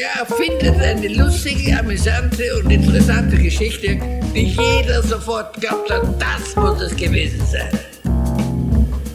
[0.00, 3.98] Der erfindet eine lustige, amüsante und interessante Geschichte,
[4.34, 7.68] die jeder sofort glaubt hat, das muss es gewesen sein.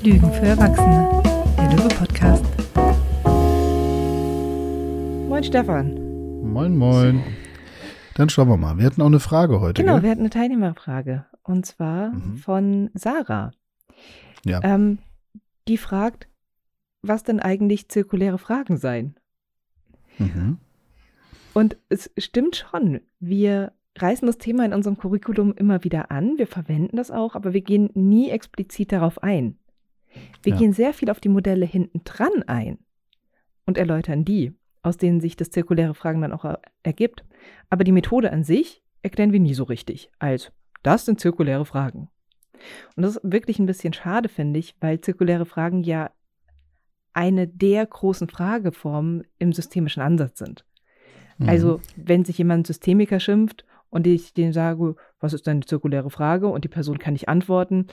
[0.03, 1.23] Lügen für Erwachsene,
[1.57, 2.45] der Löwe-Podcast.
[5.27, 5.95] Moin Stefan.
[6.53, 7.23] Moin, moin.
[8.13, 8.77] Dann schauen wir mal.
[8.77, 9.81] Wir hatten auch eine Frage heute.
[9.81, 10.03] Genau, gell?
[10.03, 11.25] wir hatten eine Teilnehmerfrage.
[11.41, 12.37] Und zwar Mhm.
[12.37, 13.49] von Sarah.
[14.43, 14.59] Ja.
[14.61, 14.99] Ähm,
[15.67, 16.27] die fragt,
[17.01, 19.15] was denn eigentlich zirkuläre Fragen seien.
[20.19, 20.59] Mhm.
[21.55, 26.47] Und es stimmt schon, wir reißen das Thema in unserem Curriculum immer wieder an, wir
[26.47, 29.57] verwenden das auch, aber wir gehen nie explizit darauf ein.
[30.43, 30.59] Wir Ja.
[30.59, 32.77] gehen sehr viel auf die Modelle hinten dran ein
[33.65, 37.23] und erläutern die, aus denen sich das zirkuläre Fragen dann auch er- ergibt.
[37.69, 40.51] Aber die Methode an sich erklären wir nie so richtig als
[40.83, 42.09] das sind zirkuläre Fragen.
[42.95, 46.11] Und das ist wirklich ein bisschen schade, finde ich, weil zirkuläre Fragen ja
[47.13, 50.65] eine der großen Frageformen im systemischen Ansatz sind.
[51.37, 51.49] Mhm.
[51.49, 56.47] Also, wenn sich jemand Systemiker schimpft und ich dem sage, was ist deine zirkuläre Frage
[56.47, 57.87] und die Person kann nicht antworten,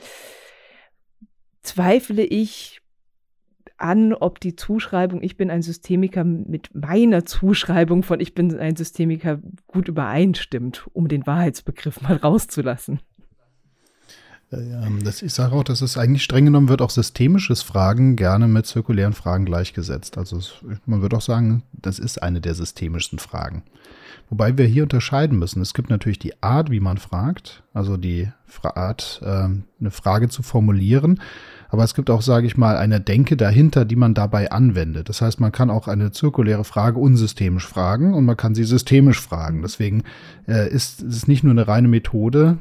[1.63, 2.81] zweifle ich
[3.83, 8.77] an, ob die Zuschreibung, ich bin ein Systemiker mit meiner Zuschreibung von ich bin ein
[8.77, 13.01] Systemiker gut übereinstimmt, um den Wahrheitsbegriff mal rauszulassen.
[14.53, 18.17] Äh, ähm, das, ich sage auch, dass es eigentlich streng genommen wird auch systemisches Fragen
[18.17, 20.19] gerne mit zirkulären Fragen gleichgesetzt.
[20.19, 20.55] Also es,
[20.87, 23.63] man würde auch sagen, das ist eine der systemischsten Fragen.
[24.31, 25.61] Wobei wir hier unterscheiden müssen.
[25.61, 28.31] Es gibt natürlich die Art, wie man fragt, also die
[28.63, 31.21] Art, ähm, eine Frage zu formulieren.
[31.73, 35.09] Aber es gibt auch, sage ich mal, eine Denke dahinter, die man dabei anwendet.
[35.09, 39.19] Das heißt, man kann auch eine zirkuläre Frage unsystemisch fragen und man kann sie systemisch
[39.19, 39.63] fragen.
[39.63, 40.03] Deswegen
[40.47, 42.59] äh, ist es nicht nur eine reine Methode,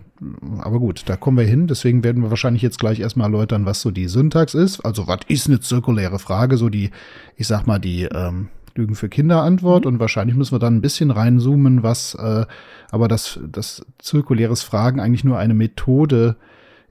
[0.60, 1.68] aber gut, da kommen wir hin.
[1.68, 4.80] Deswegen werden wir wahrscheinlich jetzt gleich erstmal erläutern, was so die Syntax ist.
[4.86, 6.56] Also, was ist eine zirkuläre Frage?
[6.56, 6.92] So die,
[7.36, 9.86] ich sag mal, die ähm, Lügen für Kinder Antwort.
[9.86, 12.46] Und wahrscheinlich müssen wir dann ein bisschen reinzoomen, was äh,
[12.92, 16.38] aber das, das zirkuläres Fragen eigentlich nur eine Methode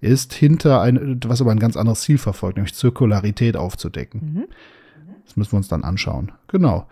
[0.01, 4.35] ist, hinter ein, was aber ein ganz anderes Ziel verfolgt, nämlich Zirkularität aufzudecken.
[4.35, 4.45] Mhm.
[5.25, 6.33] Das müssen wir uns dann anschauen.
[6.49, 6.87] Genau.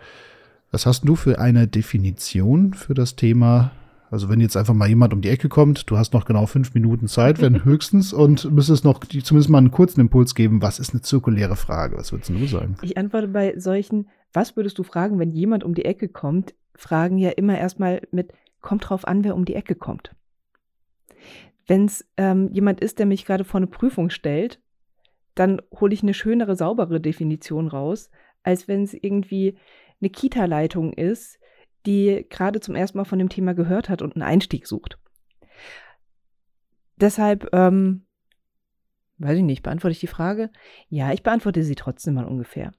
[0.71, 3.71] Was hast du für eine Definition für das Thema?
[4.11, 6.73] Also wenn jetzt einfach mal jemand um die Ecke kommt, du hast noch genau fünf
[6.73, 10.79] Minuten Zeit, wenn höchstens, und müsstest noch die, zumindest mal einen kurzen Impuls geben, was
[10.79, 11.97] ist eine zirkuläre Frage?
[11.97, 12.77] Was würdest du sagen?
[12.81, 16.53] Ich antworte bei solchen, was würdest du fragen, wenn jemand um die Ecke kommt?
[16.75, 18.31] Fragen ja immer erstmal mit,
[18.61, 20.15] kommt drauf an, wer um die Ecke kommt.
[21.69, 24.59] Wenn es ähm, jemand ist, der mich gerade vor eine Prüfung stellt,
[25.35, 28.09] dann hole ich eine schönere, saubere Definition raus,
[28.41, 29.55] als wenn es irgendwie
[30.01, 31.37] eine Kita-Leitung ist,
[31.85, 34.97] die gerade zum ersten Mal von dem Thema gehört hat und einen Einstieg sucht.
[36.95, 38.07] Deshalb, ähm,
[39.19, 40.49] weiß ich nicht, beantworte ich die Frage?
[40.87, 42.71] Ja, ich beantworte sie trotzdem mal ungefähr.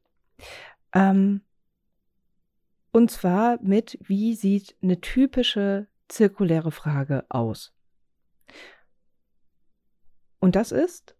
[0.92, 1.42] Ähm,
[2.90, 7.72] und zwar mit, wie sieht eine typische zirkuläre Frage aus?
[10.40, 11.14] Und das ist,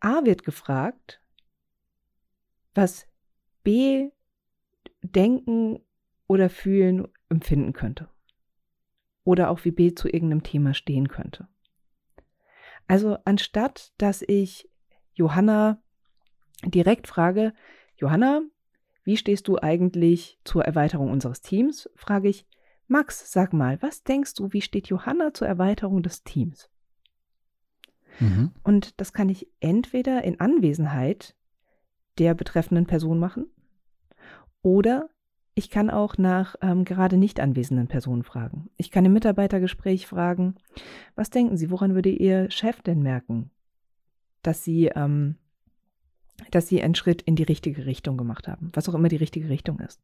[0.00, 1.20] A wird gefragt,
[2.74, 3.06] was
[3.62, 4.10] B
[5.02, 5.80] denken
[6.28, 8.08] oder fühlen, empfinden könnte.
[9.24, 11.48] Oder auch wie B zu irgendeinem Thema stehen könnte.
[12.86, 14.70] Also anstatt, dass ich
[15.14, 15.82] Johanna
[16.64, 17.52] direkt frage,
[17.96, 18.42] Johanna,
[19.02, 21.90] wie stehst du eigentlich zur Erweiterung unseres Teams?
[21.96, 22.46] Frage ich,
[22.86, 26.70] Max, sag mal, was denkst du, wie steht Johanna zur Erweiterung des Teams?
[28.20, 28.52] Mhm.
[28.62, 31.34] Und das kann ich entweder in Anwesenheit
[32.18, 33.46] der betreffenden Person machen
[34.62, 35.08] oder
[35.58, 38.68] ich kann auch nach ähm, gerade nicht anwesenden Personen fragen.
[38.76, 40.56] Ich kann im Mitarbeitergespräch fragen,
[41.14, 43.50] was denken Sie, woran würde Ihr Chef denn merken,
[44.42, 45.36] dass Sie, ähm,
[46.50, 49.48] dass Sie einen Schritt in die richtige Richtung gemacht haben, was auch immer die richtige
[49.48, 50.02] Richtung ist.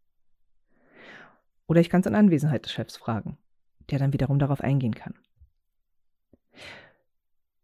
[1.67, 3.37] Oder ich kann es in Anwesenheit des Chefs fragen,
[3.91, 5.15] der dann wiederum darauf eingehen kann.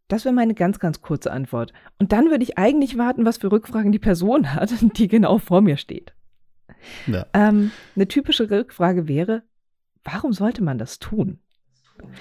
[0.09, 1.73] Das wäre meine ganz, ganz kurze Antwort.
[1.99, 5.61] Und dann würde ich eigentlich warten, was für Rückfragen die Person hat, die genau vor
[5.61, 6.15] mir steht.
[7.07, 7.27] Ja.
[7.35, 9.43] Ähm, eine typische Rückfrage wäre,
[10.05, 11.39] warum sollte man das tun?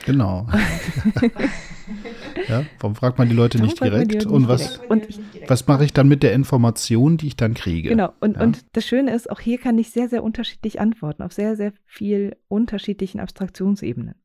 [0.06, 0.48] Genau.
[2.48, 4.14] ja, warum fragt man die Leute Warum nicht direkt?
[4.14, 4.90] Leute Und was, direkt?
[4.90, 7.90] Und ich, was mache ich dann mit der Information, die ich dann kriege?
[7.90, 8.44] genau, und, Ja.
[8.44, 11.74] und das Schöne ist, auch hier kann ich sehr, sehr unterschiedlich antworten, auf sehr, sehr
[11.86, 14.16] viel unterschiedlichen Abstraktionsebenen.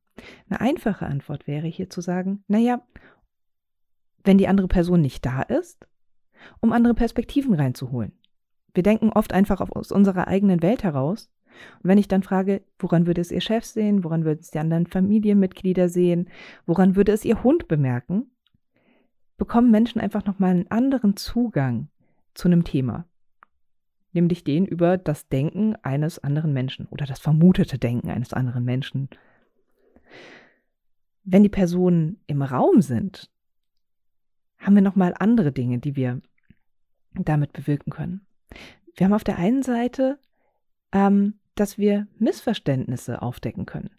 [0.49, 2.81] Eine einfache Antwort wäre hier zu sagen, naja,
[4.23, 5.87] wenn die andere Person nicht da ist,
[6.59, 8.13] um andere Perspektiven reinzuholen.
[8.73, 11.29] Wir denken oft einfach aus unserer eigenen Welt heraus.
[11.81, 14.59] Und wenn ich dann frage, woran würde es Ihr Chef sehen, woran würden es die
[14.59, 16.29] anderen Familienmitglieder sehen,
[16.65, 18.31] woran würde es Ihr Hund bemerken,
[19.37, 21.89] bekommen Menschen einfach nochmal einen anderen Zugang
[22.33, 23.05] zu einem Thema.
[24.13, 29.09] nämlich den über das Denken eines anderen Menschen oder das vermutete Denken eines anderen Menschen.
[31.23, 33.29] Wenn die Personen im Raum sind,
[34.63, 36.21] haben wir nochmal andere Dinge, die wir
[37.13, 38.25] damit bewirken können.
[38.95, 40.19] Wir haben auf der einen Seite,
[40.91, 43.91] ähm, dass wir Missverständnisse aufdecken können.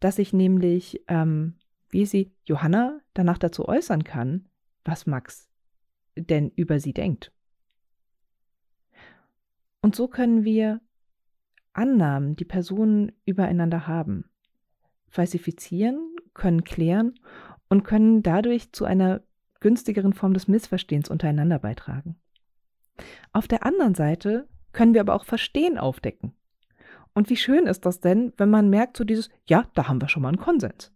[0.00, 1.54] Dass ich nämlich, ähm,
[1.88, 4.48] wie sie Johanna danach dazu äußern kann,
[4.84, 5.48] was Max
[6.16, 7.32] denn über sie denkt.
[9.80, 10.80] Und so können wir
[11.72, 14.30] Annahmen, die Personen übereinander haben,
[15.08, 17.14] falsifizieren, können klären
[17.72, 19.22] und können dadurch zu einer
[19.60, 22.16] günstigeren Form des Missverstehens untereinander beitragen.
[23.32, 26.34] Auf der anderen Seite können wir aber auch Verstehen aufdecken.
[27.14, 30.10] Und wie schön ist das denn, wenn man merkt, so dieses, ja, da haben wir
[30.10, 30.92] schon mal einen Konsens.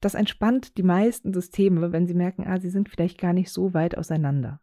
[0.00, 3.74] Das entspannt die meisten Systeme, wenn sie merken, ah, sie sind vielleicht gar nicht so
[3.74, 4.60] weit auseinander.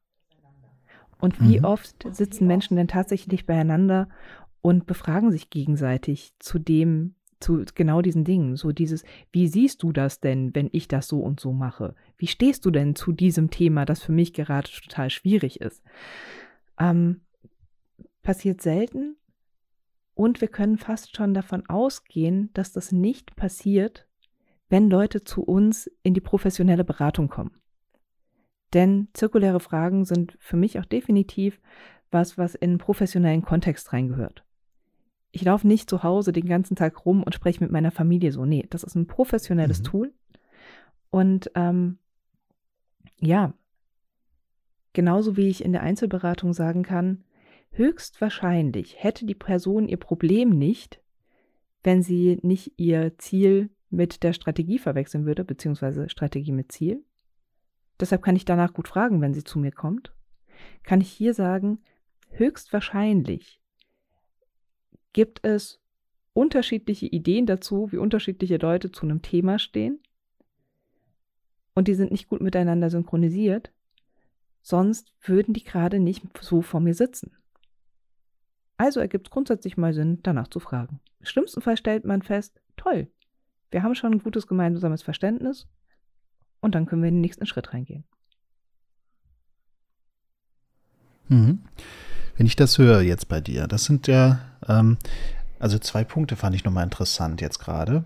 [1.20, 1.66] Und wie mhm.
[1.66, 4.10] oft sitzen Menschen denn tatsächlich beieinander
[4.62, 8.56] und befragen sich gegenseitig zu dem, zu genau diesen Dingen.
[8.56, 11.96] So dieses, wie siehst du das denn, wenn ich das so und so mache?
[12.18, 15.84] Wie stehst du denn zu diesem Thema, das für mich gerade total schwierig ist?
[16.80, 17.22] Ähm,
[18.24, 19.16] passiert selten
[20.14, 24.08] und wir können fast schon davon ausgehen, dass das nicht passiert,
[24.70, 27.62] wenn Leute zu uns in die professionelle Beratung kommen.
[28.74, 31.62] Denn zirkuläre Fragen sind für mich auch definitiv
[32.12, 34.45] was, was in einen professionellen Kontext reingehört.
[35.36, 38.46] Ich laufe nicht zu Hause den ganzen Tag rum und spreche mit meiner Familie so.
[38.46, 39.84] Nee, das ist ein professionelles mhm.
[39.84, 40.14] Tool.
[41.10, 41.98] Und ähm,
[43.20, 43.54] ja,
[44.94, 47.26] genauso wie ich in der Einzelberatung sagen kann,
[47.72, 51.02] höchstwahrscheinlich hätte die Person ihr Problem nicht,
[51.84, 57.04] wenn sie nicht ihr Ziel mit der Strategie verwechseln würde, beziehungsweise Strategie mit Ziel.
[58.00, 60.14] Deshalb kann ich danach gut fragen, wenn sie zu mir kommt.
[60.84, 61.80] Kann ich hier sagen,
[62.30, 63.60] höchstwahrscheinlich
[65.16, 65.80] gibt es
[66.34, 70.04] unterschiedliche Ideen dazu, wie unterschiedliche Leute zu einem Thema stehen.
[71.74, 73.72] Und die sind nicht gut miteinander synchronisiert.
[74.62, 77.32] Sonst würden die gerade nicht so vor mir sitzen.
[78.76, 81.00] Also ergibt es grundsätzlich mal Sinn, danach zu fragen.
[81.22, 83.08] Im schlimmsten Fall stellt man fest, toll,
[83.72, 85.66] wir haben schon ein gutes gemeinsames Verständnis
[86.60, 88.04] und dann können wir in den nächsten Schritt reingehen.
[91.30, 91.64] Mhm.
[92.38, 94.98] Wenn ich das höre jetzt bei dir, das sind ja, ähm,
[95.60, 98.04] also zwei Punkte fand ich nochmal interessant jetzt gerade.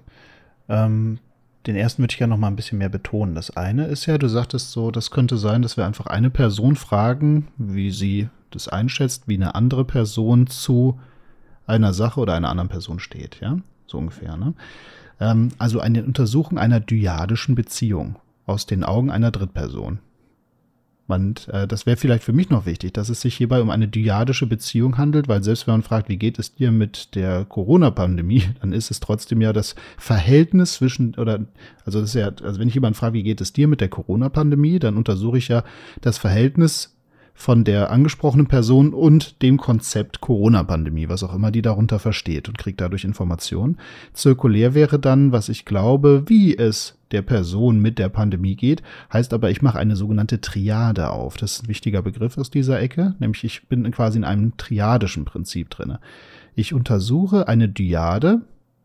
[0.68, 1.20] Ähm,
[1.66, 3.36] den ersten würde ich gerne noch mal ein bisschen mehr betonen.
[3.36, 6.76] Das eine ist ja, du sagtest so, das könnte sein, dass wir einfach eine Person
[6.76, 11.00] fragen, wie sie das einschätzt, wie eine andere Person zu
[11.68, 14.38] einer Sache oder einer anderen Person steht, ja, so ungefähr.
[14.38, 14.54] Ne?
[15.20, 18.16] Ähm, also eine Untersuchung einer dyadischen Beziehung
[18.46, 20.00] aus den Augen einer Drittperson.
[21.10, 23.88] Und äh, das wäre vielleicht für mich noch wichtig, dass es sich hierbei um eine
[23.88, 28.44] dyadische Beziehung handelt, weil selbst wenn man fragt, wie geht es dir mit der Corona-Pandemie,
[28.62, 31.46] dann ist es trotzdem ja das Verhältnis zwischen, oder,
[31.84, 33.90] also das ist ja, also wenn ich jemanden frage, wie geht es dir mit der
[33.90, 35.64] Corona-Pandemie, dann untersuche ich ja
[36.02, 36.96] das Verhältnis
[37.40, 42.58] von der angesprochenen Person und dem Konzept Corona-Pandemie, was auch immer die darunter versteht und
[42.58, 43.78] kriegt dadurch Informationen.
[44.12, 48.84] Zirkulär wäre dann, was ich glaube, wie es der Person mit der Pandemie geht,
[49.14, 51.38] heißt aber, ich mache eine sogenannte Triade auf.
[51.38, 55.24] Das ist ein wichtiger Begriff aus dieser Ecke, nämlich ich bin quasi in einem triadischen
[55.24, 56.02] Prinzip drinne.
[56.56, 58.42] Ich untersuche eine Dyade,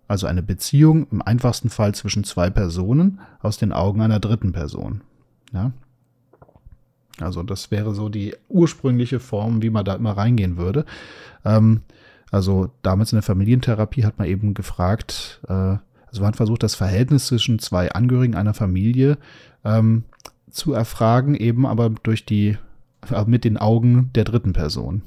[0.06, 5.00] also eine Beziehung im einfachsten Fall zwischen zwei Personen aus den Augen einer dritten Person.
[5.52, 5.72] Ja,
[7.20, 10.84] also das wäre so die ursprüngliche Form, wie man da immer reingehen würde.
[11.44, 11.82] Ähm,
[12.30, 15.52] also damals in der Familientherapie hat man eben gefragt, äh,
[16.06, 19.18] also man hat versucht, das Verhältnis zwischen zwei Angehörigen einer Familie
[19.64, 20.04] ähm,
[20.50, 22.56] zu erfragen, eben aber durch die,
[23.10, 25.02] äh, mit den Augen der dritten Person.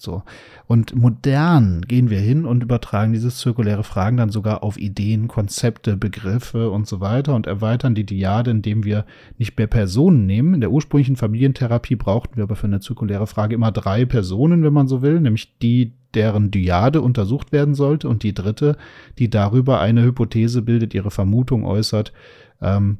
[0.00, 0.22] So.
[0.66, 5.98] Und modern gehen wir hin und übertragen dieses zirkuläre Fragen dann sogar auf Ideen, Konzepte,
[5.98, 9.04] Begriffe und so weiter und erweitern die Diade, indem wir
[9.36, 10.54] nicht mehr Personen nehmen.
[10.54, 14.72] In der ursprünglichen Familientherapie brauchten wir aber für eine zirkuläre Frage immer drei Personen, wenn
[14.72, 18.78] man so will, nämlich die, deren Dyade untersucht werden sollte und die dritte,
[19.18, 22.14] die darüber eine Hypothese bildet, ihre Vermutung äußert,
[22.62, 22.98] ähm,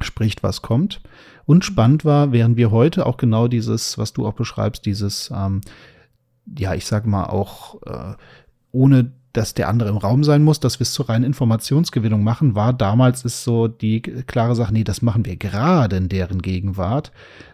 [0.00, 1.00] spricht, was kommt.
[1.46, 5.60] Und spannend war, während wir heute auch genau dieses, was du auch beschreibst, dieses ähm,
[6.58, 8.14] ja, ich sage mal auch, äh,
[8.72, 12.54] ohne dass der andere im Raum sein muss, dass wir es zur reinen Informationsgewinnung machen,
[12.54, 17.10] war damals ist so die klare Sache, nee, das machen wir gerade in deren Gegenwart,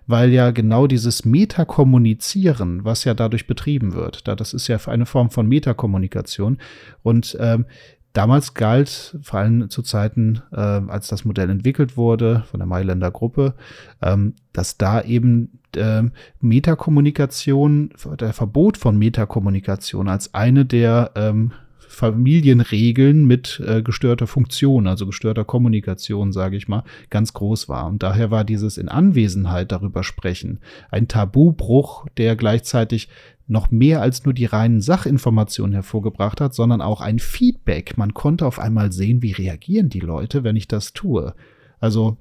[0.06, 5.06] weil ja genau dieses Metakommunizieren, was ja dadurch betrieben wird, da das ist ja eine
[5.06, 6.58] Form von Metakommunikation.
[7.02, 7.64] Und ähm,
[8.12, 13.10] damals galt, vor allem zu Zeiten, äh, als das Modell entwickelt wurde von der Mailänder
[13.10, 13.54] Gruppe,
[14.02, 16.02] ähm, dass da eben äh,
[16.40, 21.52] Metakommunikation, der Verbot von Metakommunikation als eine der ähm,
[21.90, 27.86] Familienregeln mit äh, gestörter Funktion, also gestörter Kommunikation, sage ich mal, ganz groß war.
[27.86, 33.08] Und daher war dieses in Anwesenheit darüber sprechen ein Tabubruch, der gleichzeitig
[33.50, 37.98] noch mehr als nur die reinen Sachinformationen hervorgebracht hat, sondern auch ein Feedback.
[37.98, 41.34] Man konnte auf einmal sehen, wie reagieren die Leute, wenn ich das tue.
[41.80, 42.16] Also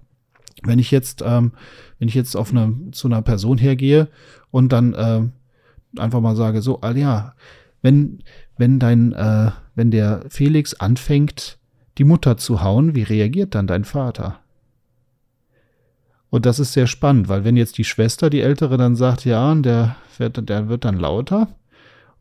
[0.64, 1.54] wenn ich jetzt, ähm,
[2.00, 4.08] wenn ich jetzt auf eine, zu einer Person hergehe
[4.50, 5.22] und dann äh,
[6.00, 7.36] einfach mal sage, so, ah, ja,
[7.82, 8.20] wenn,
[8.58, 11.60] wenn dein, äh, wenn der Felix anfängt,
[11.98, 14.40] die Mutter zu hauen, wie reagiert dann dein Vater?
[16.30, 19.54] Und das ist sehr spannend, weil wenn jetzt die Schwester, die ältere, dann sagt, ja,
[19.56, 21.48] der wird, der wird dann lauter.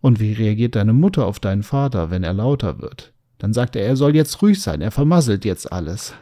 [0.01, 3.13] Und wie reagiert deine Mutter auf deinen Vater, wenn er lauter wird?
[3.39, 6.15] Dann sagt er, er soll jetzt ruhig sein, er vermasselt jetzt alles.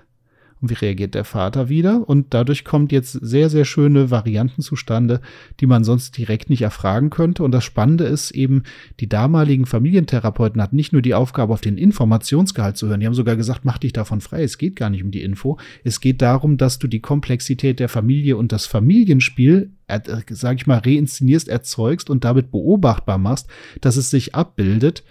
[0.60, 2.08] Und wie reagiert der Vater wieder?
[2.08, 5.20] Und dadurch kommt jetzt sehr, sehr schöne Varianten zustande,
[5.60, 7.42] die man sonst direkt nicht erfragen könnte.
[7.42, 8.62] Und das Spannende ist eben,
[8.98, 13.00] die damaligen Familientherapeuten hatten nicht nur die Aufgabe, auf den Informationsgehalt zu hören.
[13.00, 14.42] Die haben sogar gesagt, mach dich davon frei.
[14.42, 15.58] Es geht gar nicht um die Info.
[15.84, 20.66] Es geht darum, dass du die Komplexität der Familie und das Familienspiel äh, sag ich
[20.66, 23.48] mal, reinszenierst, erzeugst und damit beobachtbar machst,
[23.82, 25.04] dass es sich abbildet.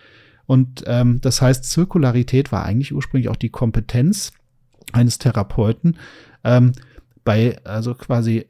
[0.48, 4.34] Und ähm, das heißt, Zirkularität war eigentlich ursprünglich auch die Kompetenz
[4.96, 5.98] eines Therapeuten
[6.44, 6.74] ähm,
[7.24, 8.46] bei, also quasi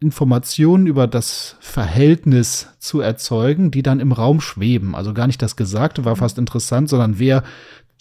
[0.00, 4.96] Informationen über das Verhältnis zu erzeugen, die dann im Raum schweben.
[4.96, 7.44] Also gar nicht das Gesagte war fast interessant, sondern wer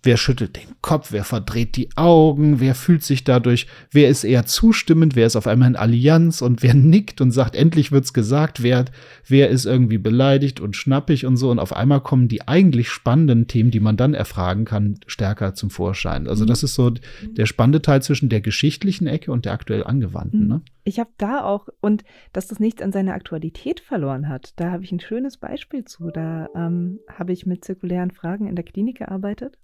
[0.04, 4.48] Wer schüttelt den Kopf, wer verdreht die Augen, wer fühlt sich dadurch, wer ist eher
[4.48, 8.64] zustimmend, wer ist auf einmal in Allianz und wer nickt und sagt, endlich wird's gesagt,
[8.64, 8.86] wer,
[9.28, 11.52] wer ist irgendwie beleidigt und schnappig und so.
[11.52, 15.70] Und auf einmal kommen die eigentlich spannenden Themen, die man dann erfragen kann, stärker zum
[15.70, 16.28] Vorschein.
[16.28, 20.48] Also das ist so der spannende Teil zwischen der geschichtlichen Ecke und der aktuell angewandten.
[20.48, 20.62] Ne?
[20.84, 22.04] Ich habe da auch, und
[22.34, 26.10] dass das nichts an seiner Aktualität verloren hat, da habe ich ein schönes Beispiel zu.
[26.10, 29.60] Da ähm, habe ich mit zirkulären Fragen in der Klinik gearbeitet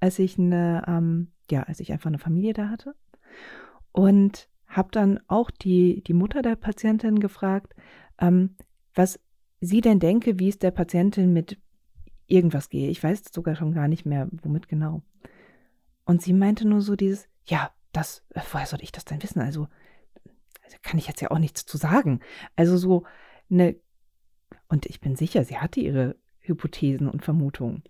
[0.00, 2.94] als ich eine, ähm, ja, als ich einfach eine Familie da hatte.
[3.92, 7.74] Und habe dann auch die, die Mutter der Patientin gefragt,
[8.18, 8.56] ähm,
[8.94, 9.18] was
[9.60, 11.58] sie denn denke, wie es der Patientin mit
[12.26, 12.90] irgendwas gehe.
[12.90, 15.02] Ich weiß sogar schon gar nicht mehr, womit genau.
[16.04, 19.40] Und sie meinte nur so dieses, ja, das, äh, woher soll ich das denn wissen?
[19.40, 19.68] Also,
[20.62, 22.20] also kann ich jetzt ja auch nichts zu sagen.
[22.56, 23.04] Also so
[23.50, 23.76] eine,
[24.68, 26.16] und ich bin sicher, sie hatte ihre
[26.48, 27.82] Hypothesen und Vermutungen,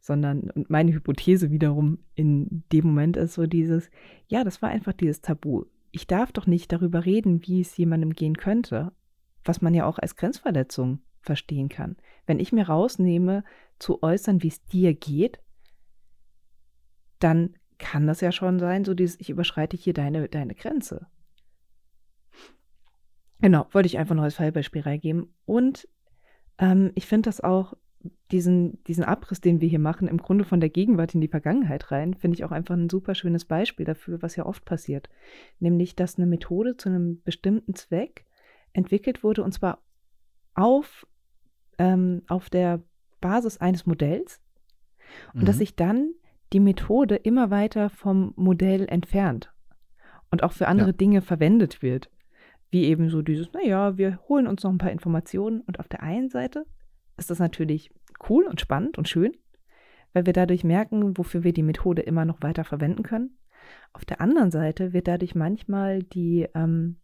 [0.00, 3.90] sondern und meine Hypothese wiederum in dem Moment ist so dieses,
[4.28, 5.64] ja, das war einfach dieses Tabu.
[5.90, 8.92] Ich darf doch nicht darüber reden, wie es jemandem gehen könnte,
[9.44, 11.96] was man ja auch als Grenzverletzung verstehen kann.
[12.26, 13.44] Wenn ich mir rausnehme,
[13.78, 15.40] zu äußern, wie es dir geht,
[17.18, 21.06] dann kann das ja schon sein, so dieses, ich überschreite hier deine, deine Grenze.
[23.40, 25.34] Genau, wollte ich einfach noch als Fallbeispiel reingeben.
[25.46, 25.88] Und
[26.58, 27.74] ähm, ich finde das auch
[28.30, 31.90] diesen, diesen Abriss, den wir hier machen, im Grunde von der Gegenwart in die Vergangenheit
[31.90, 35.08] rein, finde ich auch einfach ein super schönes Beispiel dafür, was ja oft passiert.
[35.58, 38.24] Nämlich, dass eine Methode zu einem bestimmten Zweck
[38.72, 39.82] entwickelt wurde und zwar
[40.54, 41.06] auf,
[41.78, 42.82] ähm, auf der
[43.20, 44.40] Basis eines Modells
[45.34, 45.46] und mhm.
[45.46, 46.12] dass sich dann
[46.52, 49.52] die Methode immer weiter vom Modell entfernt
[50.30, 50.96] und auch für andere ja.
[50.96, 52.10] Dinge verwendet wird.
[52.70, 56.04] Wie eben so dieses, naja, wir holen uns noch ein paar Informationen und auf der
[56.04, 56.66] einen Seite
[57.20, 57.90] ist das natürlich
[58.28, 59.32] cool und spannend und schön,
[60.12, 63.38] weil wir dadurch merken, wofür wir die Methode immer noch weiter verwenden können.
[63.92, 66.96] Auf der anderen Seite wird dadurch manchmal die, ähm,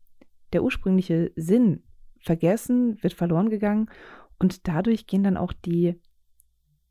[0.52, 1.82] der ursprüngliche Sinn
[2.18, 3.88] vergessen, wird verloren gegangen
[4.38, 6.00] und dadurch gehen dann auch die,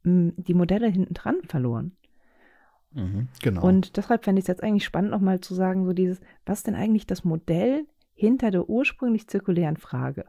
[0.04, 1.98] die Modelle hinten dran verloren.
[2.92, 3.68] Mhm, genau.
[3.68, 6.68] Und deshalb fände ich es jetzt eigentlich spannend, nochmal zu sagen, so dieses, was ist
[6.68, 10.26] denn eigentlich das Modell hinter der ursprünglich zirkulären Frage?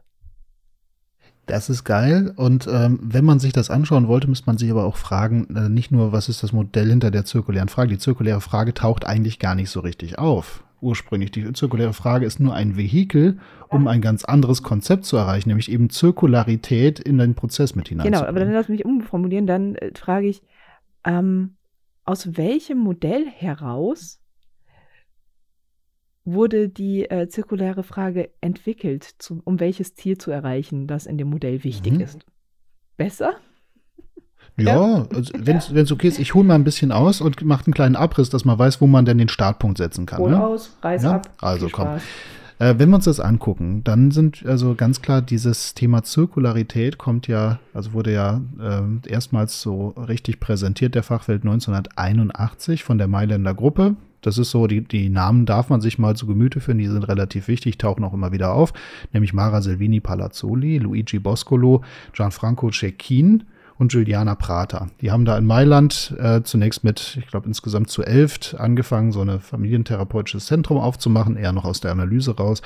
[1.47, 2.33] Das ist geil.
[2.35, 5.69] Und ähm, wenn man sich das anschauen wollte, müsste man sich aber auch fragen, äh,
[5.69, 7.89] nicht nur, was ist das Modell hinter der zirkulären Frage.
[7.89, 10.63] Die zirkuläre Frage taucht eigentlich gar nicht so richtig auf.
[10.81, 11.31] Ursprünglich.
[11.31, 15.71] Die zirkuläre Frage ist nur ein Vehikel, um ein ganz anderes Konzept zu erreichen, nämlich
[15.71, 18.05] eben Zirkularität in den Prozess mit hinein.
[18.05, 19.47] Genau, aber dann lass mich umformulieren.
[19.47, 20.43] Dann äh, frage ich,
[21.05, 21.55] ähm,
[22.03, 24.19] aus welchem Modell heraus
[26.27, 31.29] wurde die äh, zirkuläre Frage entwickelt, zu, um welches Ziel zu erreichen, das in dem
[31.29, 32.01] Modell wichtig mhm.
[32.01, 32.19] ist.
[32.97, 33.35] Besser?
[34.57, 35.07] Ja, ja.
[35.13, 37.95] Also wenn es okay ist, ich hole mal ein bisschen aus und mache einen kleinen
[37.95, 40.19] Abriss, dass man weiß, wo man denn den Startpunkt setzen kann.
[40.19, 40.45] Hol ne?
[40.45, 41.15] aus, reiß ja?
[41.15, 41.29] ab.
[41.39, 41.99] Also komm.
[42.59, 47.27] Äh, wenn wir uns das angucken, dann sind also ganz klar dieses Thema Zirkularität kommt
[47.27, 53.53] ja, also wurde ja äh, erstmals so richtig präsentiert, der Fachwelt 1981 von der Mailänder
[53.53, 53.95] Gruppe.
[54.21, 57.03] Das ist so, die, die Namen darf man sich mal zu Gemüte führen, die sind
[57.03, 58.73] relativ wichtig, tauchen auch immer wieder auf,
[59.13, 61.83] nämlich Mara Selvini Palazzoli, Luigi Boscolo,
[62.13, 63.43] Gianfranco Cecchin
[63.77, 64.87] und Juliana Prater.
[65.01, 69.21] Die haben da in Mailand äh, zunächst mit, ich glaube, insgesamt zu elf angefangen, so
[69.21, 72.61] ein familientherapeutisches Zentrum aufzumachen, eher noch aus der Analyse raus.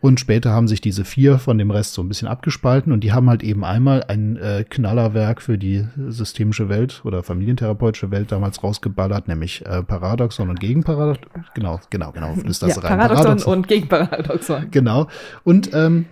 [0.00, 3.12] Und später haben sich diese vier von dem Rest so ein bisschen abgespalten und die
[3.12, 8.62] haben halt eben einmal ein äh, Knallerwerk für die systemische Welt oder familientherapeutische Welt damals
[8.62, 11.44] rausgeballert, nämlich äh, Paradoxon und Gegenparadoxon.
[11.54, 12.32] Genau, genau, genau.
[12.46, 14.66] Ist das ja, rein Paradoxon, Paradoxon und Gegenparadoxon.
[14.70, 15.06] Genau.
[15.44, 16.06] Und ähm,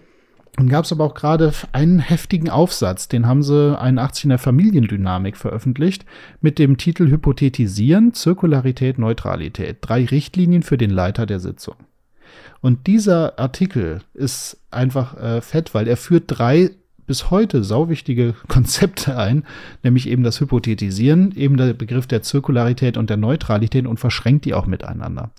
[0.57, 4.39] dann gab es aber auch gerade einen heftigen Aufsatz, den haben sie 81 in der
[4.39, 6.07] Familiendynamik veröffentlicht,
[6.41, 9.79] mit dem Titel Hypothetisieren, Zirkularität, Neutralität.
[9.81, 11.75] Drei Richtlinien für den Leiter der Sitzung.
[12.61, 16.71] Und dieser Artikel ist einfach äh, fett, weil er führt drei
[17.07, 19.45] bis heute sauwichtige Konzepte ein,
[19.83, 24.55] nämlich eben das Hypothetisieren, eben der Begriff der Zirkularität und der Neutralität und verschränkt die
[24.55, 25.31] auch miteinander.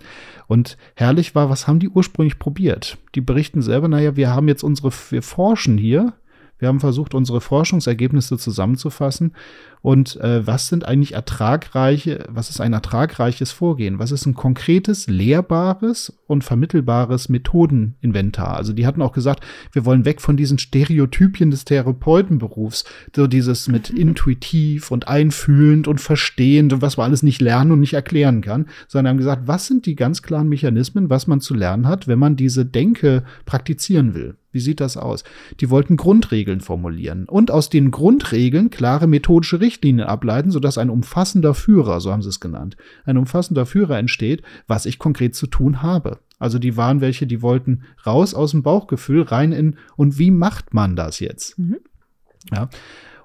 [0.48, 2.98] Und herrlich war, was haben die ursprünglich probiert?
[3.16, 6.14] Die berichten selber, naja, wir haben jetzt unsere, wir forschen hier
[6.58, 9.34] wir haben versucht, unsere Forschungsergebnisse zusammenzufassen.
[9.86, 14.00] Und äh, was sind eigentlich ertragreiche, was ist ein ertragreiches Vorgehen?
[14.00, 18.58] Was ist ein konkretes, lehrbares und vermittelbares Methodeninventar?
[18.58, 23.68] Also die hatten auch gesagt, wir wollen weg von diesen Stereotypien des Therapeutenberufs, so dieses
[23.68, 28.42] mit intuitiv und einfühlend und verstehend und was man alles nicht lernen und nicht erklären
[28.42, 32.08] kann, sondern haben gesagt, was sind die ganz klaren Mechanismen, was man zu lernen hat,
[32.08, 34.36] wenn man diese Denke praktizieren will?
[34.56, 35.26] Wie sieht das aus?
[35.60, 41.54] Die wollten Grundregeln formulieren und aus den Grundregeln klare methodische Richtlinien ableiten, sodass ein umfassender
[41.54, 45.82] Führer, so haben sie es genannt, ein umfassender Führer entsteht, was ich konkret zu tun
[45.82, 46.20] habe.
[46.40, 50.74] Also die waren welche, die wollten raus aus dem Bauchgefühl, rein in, und wie macht
[50.74, 51.58] man das jetzt?
[51.58, 51.78] Mhm.
[52.54, 52.70] Ja.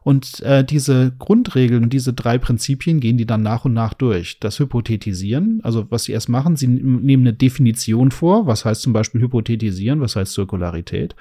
[0.02, 4.40] Und äh, diese Grundregeln und diese drei Prinzipien gehen die dann nach und nach durch.
[4.40, 8.94] Das Hypothetisieren, also was sie erst machen, sie nehmen eine Definition vor, was heißt zum
[8.94, 11.14] Beispiel Hypothetisieren, was heißt Zirkularität.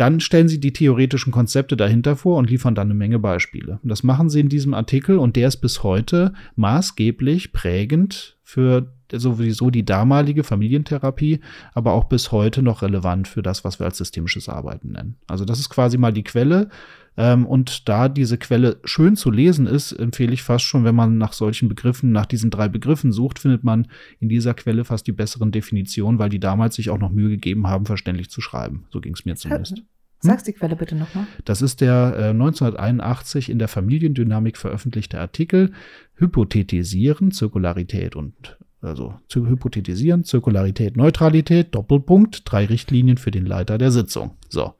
[0.00, 3.80] Dann stellen sie die theoretischen Konzepte dahinter vor und liefern dann eine Menge Beispiele.
[3.82, 8.94] Und das machen sie in diesem Artikel und der ist bis heute maßgeblich prägend für
[9.12, 11.40] sowieso die damalige Familientherapie,
[11.74, 15.16] aber auch bis heute noch relevant für das, was wir als systemisches Arbeiten nennen.
[15.26, 16.70] Also das ist quasi mal die Quelle
[17.18, 21.18] ähm, und da diese Quelle schön zu lesen ist, empfehle ich fast schon, wenn man
[21.18, 23.88] nach solchen Begriffen, nach diesen drei Begriffen sucht, findet man
[24.20, 27.66] in dieser Quelle fast die besseren Definitionen, weil die damals sich auch noch Mühe gegeben
[27.66, 28.86] haben, verständlich zu schreiben.
[28.90, 29.82] So ging es mir zumindest.
[30.22, 30.30] Hm?
[30.30, 31.26] Sagst die Quelle bitte nochmal.
[31.44, 35.72] Das ist der äh, 1981 in der Familiendynamik veröffentlichte Artikel
[36.16, 43.90] Hypothetisieren, Zirkularität und also zu hypothetisieren, Zirkularität, Neutralität, Doppelpunkt, drei Richtlinien für den Leiter der
[43.90, 44.36] Sitzung.
[44.48, 44.74] So,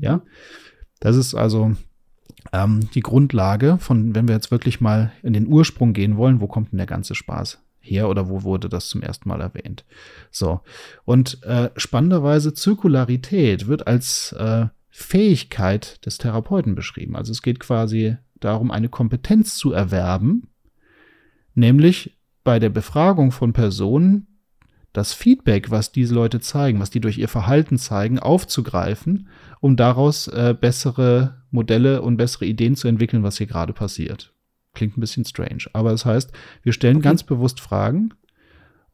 [0.00, 0.22] ja.
[1.00, 1.72] Das ist also
[2.52, 6.46] ähm, die Grundlage von, wenn wir jetzt wirklich mal in den Ursprung gehen wollen, wo
[6.46, 9.84] kommt denn der ganze Spaß her oder wo wurde das zum ersten Mal erwähnt?
[10.30, 10.60] So.
[11.04, 17.16] Und äh, spannenderweise Zirkularität wird als äh, Fähigkeit des Therapeuten beschrieben.
[17.16, 20.48] Also es geht quasi darum, eine Kompetenz zu erwerben,
[21.54, 24.26] nämlich bei der Befragung von Personen
[24.92, 29.28] das Feedback, was diese Leute zeigen, was die durch ihr Verhalten zeigen, aufzugreifen,
[29.60, 34.34] um daraus äh, bessere Modelle und bessere Ideen zu entwickeln, was hier gerade passiert.
[34.74, 37.04] Klingt ein bisschen strange, aber das heißt, wir stellen okay.
[37.04, 38.12] ganz bewusst Fragen,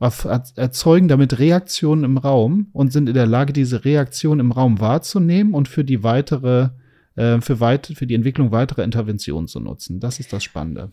[0.00, 5.54] erzeugen damit Reaktionen im Raum und sind in der Lage, diese Reaktion im Raum wahrzunehmen
[5.54, 6.70] und für die weitere,
[7.16, 9.98] äh, für, weit, für die Entwicklung weiterer Interventionen zu nutzen.
[10.00, 10.92] Das ist das Spannende.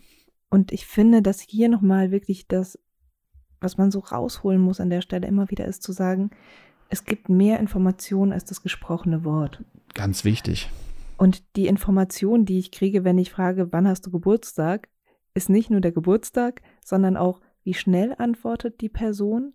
[0.49, 2.79] Und ich finde, dass hier nochmal wirklich das
[3.65, 6.29] was man so rausholen muss an der Stelle immer wieder, ist zu sagen,
[6.89, 9.63] es gibt mehr Informationen als das gesprochene Wort.
[9.93, 10.69] Ganz wichtig.
[11.17, 14.89] Und die Information, die ich kriege, wenn ich frage, wann hast du Geburtstag,
[15.33, 19.53] ist nicht nur der Geburtstag, sondern auch, wie schnell antwortet die Person,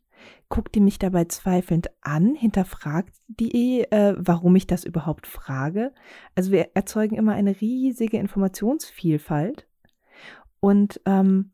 [0.49, 5.95] guckt die mich dabei zweifelnd an, hinterfragt die, äh, warum ich das überhaupt frage.
[6.35, 9.67] Also wir erzeugen immer eine riesige Informationsvielfalt
[10.59, 11.53] und ähm,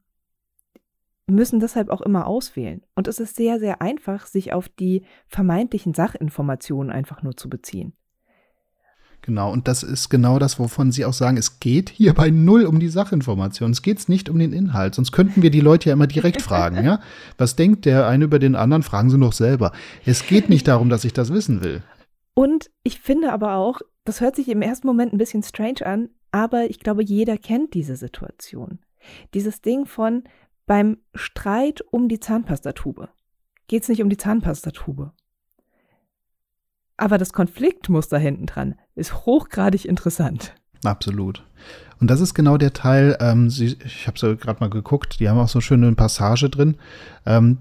[1.27, 2.83] müssen deshalb auch immer auswählen.
[2.95, 7.93] Und es ist sehr, sehr einfach, sich auf die vermeintlichen Sachinformationen einfach nur zu beziehen.
[9.23, 12.65] Genau, und das ist genau das, wovon Sie auch sagen, es geht hier bei null
[12.65, 13.73] um die Sachinformation.
[13.73, 14.95] Es geht nicht um den Inhalt.
[14.95, 17.01] Sonst könnten wir die Leute ja immer direkt fragen, ja?
[17.39, 18.85] Was denkt der eine über den anderen?
[18.85, 19.73] Fragen Sie doch selber.
[20.05, 21.83] Es geht nicht darum, dass ich das wissen will.
[22.35, 26.11] Und ich finde aber auch, das hört sich im ersten Moment ein bisschen strange an,
[26.31, 28.79] aber ich glaube, jeder kennt diese Situation.
[29.35, 30.23] Dieses Ding von,
[30.67, 33.09] beim Streit um die Zahnpastatube
[33.69, 35.13] geht es nicht um die Zahnpastatube.
[36.97, 40.53] Aber das Konfliktmuster hinten dran ist hochgradig interessant.
[40.85, 41.45] Absolut.
[42.01, 45.29] Und das ist genau der Teil, ähm, Sie, ich habe so gerade mal geguckt, die
[45.29, 46.77] haben auch so schöne Passage drin.
[47.25, 47.59] Ähm,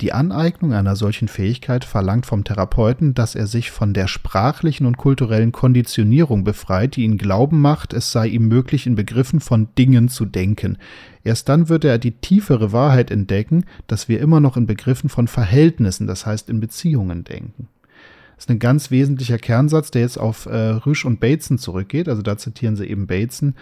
[0.00, 4.96] die Aneignung einer solchen Fähigkeit verlangt vom Therapeuten, dass er sich von der sprachlichen und
[4.96, 10.08] kulturellen Konditionierung befreit, die ihn glauben macht, es sei ihm möglich, in Begriffen von Dingen
[10.08, 10.78] zu denken.
[11.22, 15.28] Erst dann würde er die tiefere Wahrheit entdecken, dass wir immer noch in Begriffen von
[15.28, 17.68] Verhältnissen, das heißt in Beziehungen denken.
[18.40, 22.08] Das ist ein ganz wesentlicher Kernsatz, der jetzt auf äh, Rüsch und Bateson zurückgeht.
[22.08, 23.54] Also da zitieren sie eben Bateson,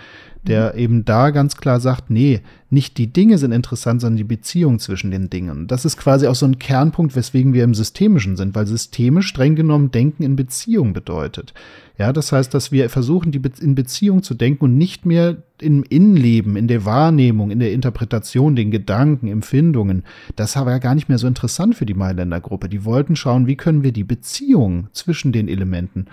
[0.47, 0.79] der mhm.
[0.79, 5.11] eben da ganz klar sagt, nee, nicht die Dinge sind interessant, sondern die Beziehung zwischen
[5.11, 5.67] den Dingen.
[5.69, 9.57] Das ist quasi auch so ein Kernpunkt, weswegen wir im Systemischen sind, weil systemisch streng
[9.57, 11.55] genommen Denken in Beziehung bedeutet.
[11.97, 15.39] Ja, das heißt, dass wir versuchen, die Be in Beziehung zu denken und nicht mehr
[15.61, 20.05] im Innenleben, in der Wahrnehmung, in der Interpretation, den Gedanken, Empfindungen.
[20.37, 22.69] Das war ja gar nicht mehr so interessant für die Mailänder Gruppe.
[22.69, 26.07] Die wollten schauen, wie können wir die Beziehung zwischen den Elementen,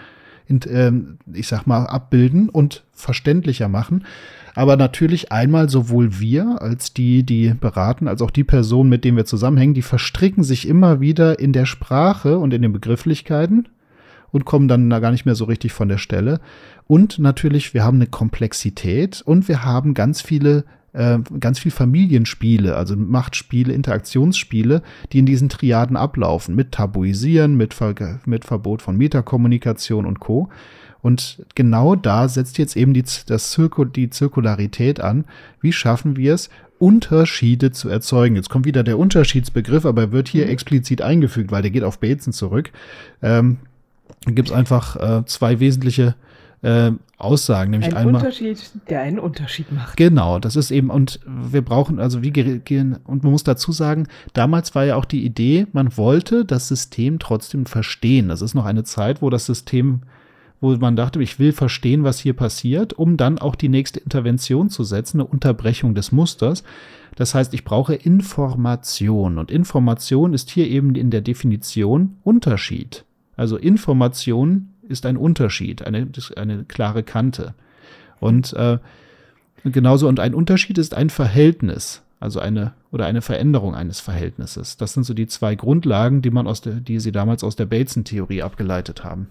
[0.47, 4.05] ich sag mal, abbilden und verständlicher machen.
[4.53, 9.17] Aber natürlich einmal sowohl wir als die, die beraten, als auch die Personen, mit denen
[9.17, 13.67] wir zusammenhängen, die verstricken sich immer wieder in der Sprache und in den Begrifflichkeiten
[14.31, 16.39] und kommen dann da gar nicht mehr so richtig von der Stelle.
[16.87, 20.63] Und natürlich, wir haben eine Komplexität und wir haben ganz viele
[20.95, 24.81] äh, ganz viel Familienspiele, also Machtspiele, Interaktionsspiele,
[25.11, 30.49] die in diesen Triaden ablaufen, mit Tabuisieren, mit, Ver mit Verbot von Metakommunikation und Co.
[31.01, 35.25] Und genau da setzt jetzt eben die, das Zirku die Zirkularität an.
[35.61, 38.35] Wie schaffen wir es, Unterschiede zu erzeugen?
[38.35, 40.51] Jetzt kommt wieder der Unterschiedsbegriff, aber er wird hier mhm.
[40.51, 42.71] explizit eingefügt, weil der geht auf Bateson zurück.
[43.21, 43.57] Ähm,
[44.25, 46.15] gibt es einfach äh, zwei wesentliche
[46.61, 48.15] äh, Aussagen, nämlich ein einmal.
[48.15, 49.95] Unterschied, der einen Unterschied macht.
[49.97, 54.07] Genau, das ist eben, und wir brauchen, also wie gehen, und man muss dazu sagen,
[54.33, 58.27] damals war ja auch die Idee, man wollte das System trotzdem verstehen.
[58.27, 60.01] Das ist noch eine Zeit, wo das System,
[60.59, 64.69] wo man dachte, ich will verstehen, was hier passiert, um dann auch die nächste Intervention
[64.69, 66.63] zu setzen, eine Unterbrechung des Musters.
[67.15, 69.37] Das heißt, ich brauche Information.
[69.37, 73.05] Und Information ist hier eben in der Definition Unterschied.
[73.37, 77.53] Also Information ist ein Unterschied, eine, eine klare Kante.
[78.19, 78.79] Und äh,
[79.63, 84.77] genauso, und ein Unterschied ist ein Verhältnis, also eine oder eine Veränderung eines Verhältnisses.
[84.77, 87.65] Das sind so die zwei Grundlagen, die man aus der, die sie damals aus der
[87.65, 89.27] Bateson-Theorie abgeleitet haben.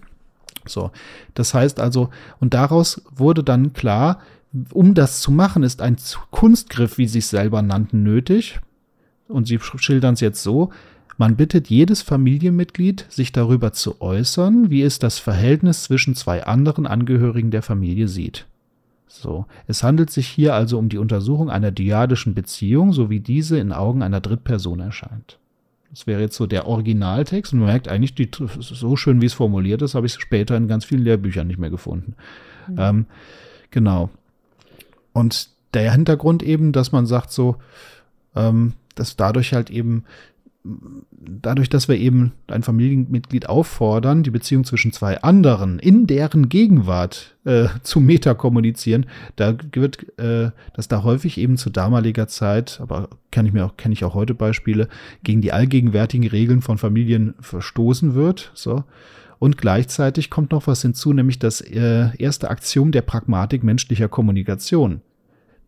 [0.67, 0.91] So,
[1.33, 4.19] das heißt also, und daraus wurde dann klar,
[4.71, 5.97] um das zu machen, ist ein
[6.31, 8.59] Kunstgriff, wie sie es selber nannten, nötig.
[9.27, 10.71] Und sie schildern es jetzt so,
[11.17, 16.85] man bittet jedes Familienmitglied, sich darüber zu äußern, wie es das Verhältnis zwischen zwei anderen
[16.85, 18.45] Angehörigen der Familie sieht.
[19.07, 23.57] So, es handelt sich hier also um die Untersuchung einer dyadischen Beziehung, so wie diese
[23.57, 25.39] in Augen einer Drittperson erscheint.
[25.89, 29.33] Das wäre jetzt so der Originaltext und man merkt eigentlich, die, so schön wie es
[29.33, 32.15] formuliert ist, habe ich es später in ganz vielen Lehrbüchern nicht mehr gefunden.
[32.67, 32.75] Mhm.
[32.77, 33.05] Ähm,
[33.71, 34.09] genau.
[35.13, 37.55] Und der Hintergrund eben, dass man sagt so,
[38.35, 40.03] ähm, dass dadurch halt eben
[41.11, 47.35] dadurch, dass wir eben ein Familienmitglied auffordern, die Beziehung zwischen zwei anderen in deren Gegenwart
[47.45, 53.45] äh, zu metakommunizieren, da wird äh, dass da häufig eben zu damaliger Zeit, aber kann
[53.45, 54.87] ich mir auch kenne ich auch heute Beispiele,
[55.23, 58.51] gegen die allgegenwärtigen Regeln von Familien verstoßen wird.
[58.55, 58.83] So.
[59.37, 65.01] Und gleichzeitig kommt noch was hinzu, nämlich das äh, erste Axiom der Pragmatik menschlicher Kommunikation.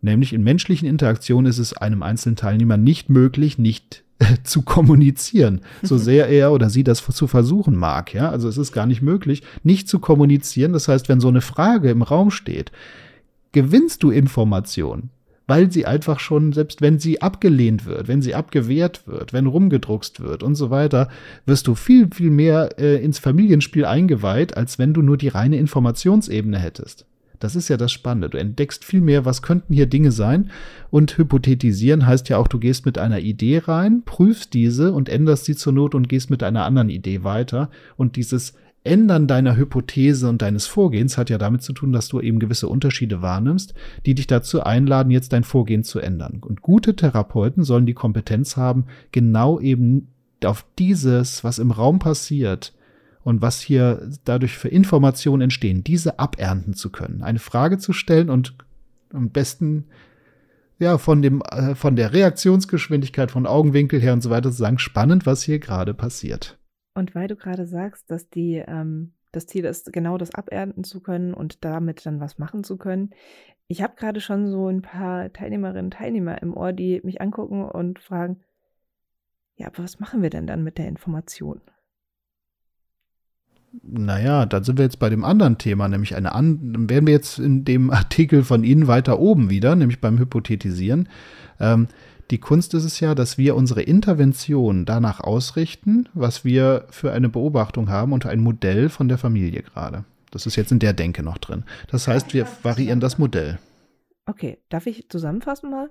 [0.01, 4.03] Nämlich in menschlichen Interaktionen ist es einem einzelnen Teilnehmer nicht möglich, nicht
[4.43, 8.13] zu kommunizieren, so sehr er oder sie das zu versuchen mag.
[8.13, 10.73] Ja, also es ist gar nicht möglich, nicht zu kommunizieren.
[10.73, 12.71] Das heißt, wenn so eine Frage im Raum steht,
[13.51, 15.09] gewinnst du Informationen,
[15.45, 20.19] weil sie einfach schon, selbst wenn sie abgelehnt wird, wenn sie abgewehrt wird, wenn rumgedruckst
[20.19, 21.09] wird und so weiter,
[21.45, 25.57] wirst du viel, viel mehr äh, ins Familienspiel eingeweiht, als wenn du nur die reine
[25.57, 27.05] Informationsebene hättest.
[27.39, 28.29] Das ist ja das Spannende.
[28.29, 30.51] Du entdeckst viel mehr, was könnten hier Dinge sein.
[30.89, 35.45] Und hypothetisieren heißt ja auch, du gehst mit einer Idee rein, prüfst diese und änderst
[35.45, 37.69] sie zur Not und gehst mit einer anderen Idee weiter.
[37.95, 42.21] Und dieses Ändern deiner Hypothese und deines Vorgehens hat ja damit zu tun, dass du
[42.21, 43.73] eben gewisse Unterschiede wahrnimmst,
[44.05, 46.41] die dich dazu einladen, jetzt dein Vorgehen zu ändern.
[46.41, 50.07] Und gute Therapeuten sollen die Kompetenz haben, genau eben
[50.43, 52.73] auf dieses, was im Raum passiert,
[53.27, 58.29] und was hier dadurch für Informationen entstehen, diese abernten zu können, eine Frage zu stellen
[58.29, 58.55] und
[59.11, 59.89] am besten
[60.79, 64.79] ja von dem äh, von der Reaktionsgeschwindigkeit von Augenwinkel her und so weiter zu sagen,
[64.79, 66.57] spannend, was hier gerade passiert.
[66.93, 71.01] Und weil du gerade sagst, dass die ähm, das Ziel ist, genau das abernten zu
[71.01, 73.09] können und damit dann was machen zu können.
[73.67, 77.65] Ich habe gerade schon so ein paar Teilnehmerinnen und Teilnehmer im Ohr, die mich angucken
[77.65, 78.39] und fragen,
[79.57, 81.59] ja, aber was machen wir denn dann mit der Information?
[83.83, 87.39] Naja, dann sind wir jetzt bei dem anderen Thema, nämlich eine an, wären wir jetzt
[87.39, 91.09] in dem Artikel von Ihnen weiter oben wieder, nämlich beim Hypothetisieren.
[91.59, 91.87] Ähm,
[92.31, 97.29] die Kunst ist es ja, dass wir unsere Intervention danach ausrichten, was wir für eine
[97.29, 100.03] Beobachtung haben und ein Modell von der Familie gerade.
[100.31, 101.63] Das ist jetzt in der Denke noch drin.
[101.89, 103.59] Das heißt, wir variieren das Modell.
[104.25, 105.89] Okay, darf ich zusammenfassen mal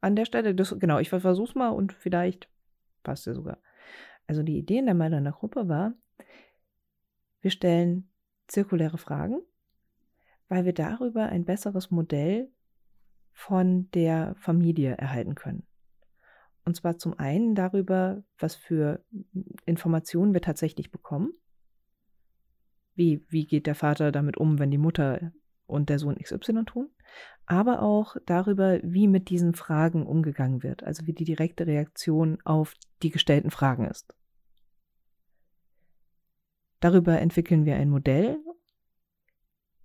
[0.00, 0.54] an der Stelle?
[0.54, 2.48] Das, genau, ich versuch's mal und vielleicht
[3.04, 3.58] passt ja sogar.
[4.26, 5.94] Also die Idee in der Mailänder Gruppe war,
[7.42, 8.08] wir stellen
[8.46, 9.40] zirkuläre Fragen,
[10.48, 12.50] weil wir darüber ein besseres Modell
[13.32, 15.66] von der Familie erhalten können.
[16.64, 19.04] Und zwar zum einen darüber, was für
[19.66, 21.32] Informationen wir tatsächlich bekommen.
[22.94, 25.32] Wie, wie geht der Vater damit um, wenn die Mutter
[25.66, 26.90] und der Sohn XY tun?
[27.46, 32.74] Aber auch darüber, wie mit diesen Fragen umgegangen wird, also wie die direkte Reaktion auf
[33.02, 34.14] die gestellten Fragen ist.
[36.82, 38.40] Darüber entwickeln wir ein Modell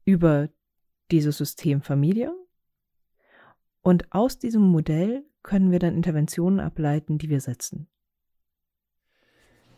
[0.03, 0.49] über
[1.11, 2.33] dieses System Familie
[3.83, 7.87] und aus diesem Modell können wir dann Interventionen ableiten, die wir setzen.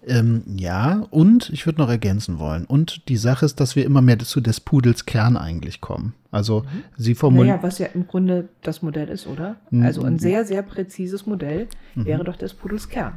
[0.07, 2.63] Ähm, ja, und ich würde noch ergänzen wollen.
[2.63, 6.13] Und die Sache ist, dass wir immer mehr zu des Pudels Kern eigentlich kommen.
[6.31, 6.83] Also mhm.
[6.95, 7.57] sie formulieren.
[7.57, 9.57] Naja, was ja im Grunde das Modell ist, oder?
[9.71, 9.83] Mhm.
[9.83, 12.05] Also ein sehr, sehr präzises Modell mhm.
[12.05, 13.13] wäre doch des Pudels Kern.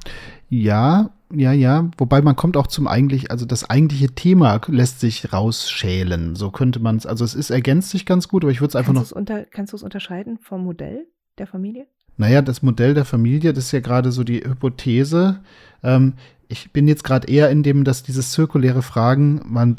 [0.48, 1.90] Ja, ja, ja.
[1.98, 6.36] Wobei man kommt auch zum eigentlich, also das eigentliche Thema lässt sich rausschälen.
[6.36, 8.76] So könnte man es, also es ist, ergänzt sich ganz gut, aber ich würde es
[8.76, 9.16] einfach kannst noch.
[9.16, 11.06] Unter, kannst du es unterscheiden vom Modell
[11.38, 11.86] der Familie?
[12.16, 15.40] Naja, das Modell der Familie, das ist ja gerade so die Hypothese.
[15.82, 16.14] Ähm,
[16.52, 19.74] ich bin jetzt gerade eher in dem, dass diese zirkuläre Fragen, man,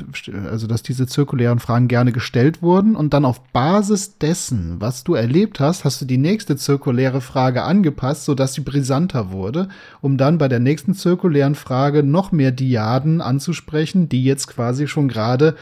[0.50, 5.14] also dass diese zirkulären Fragen gerne gestellt wurden und dann auf Basis dessen, was du
[5.14, 9.70] erlebt hast, hast du die nächste zirkuläre Frage angepasst, sodass sie brisanter wurde,
[10.02, 15.08] um dann bei der nächsten zirkulären Frage noch mehr Diaden anzusprechen, die jetzt quasi schon
[15.08, 15.56] gerade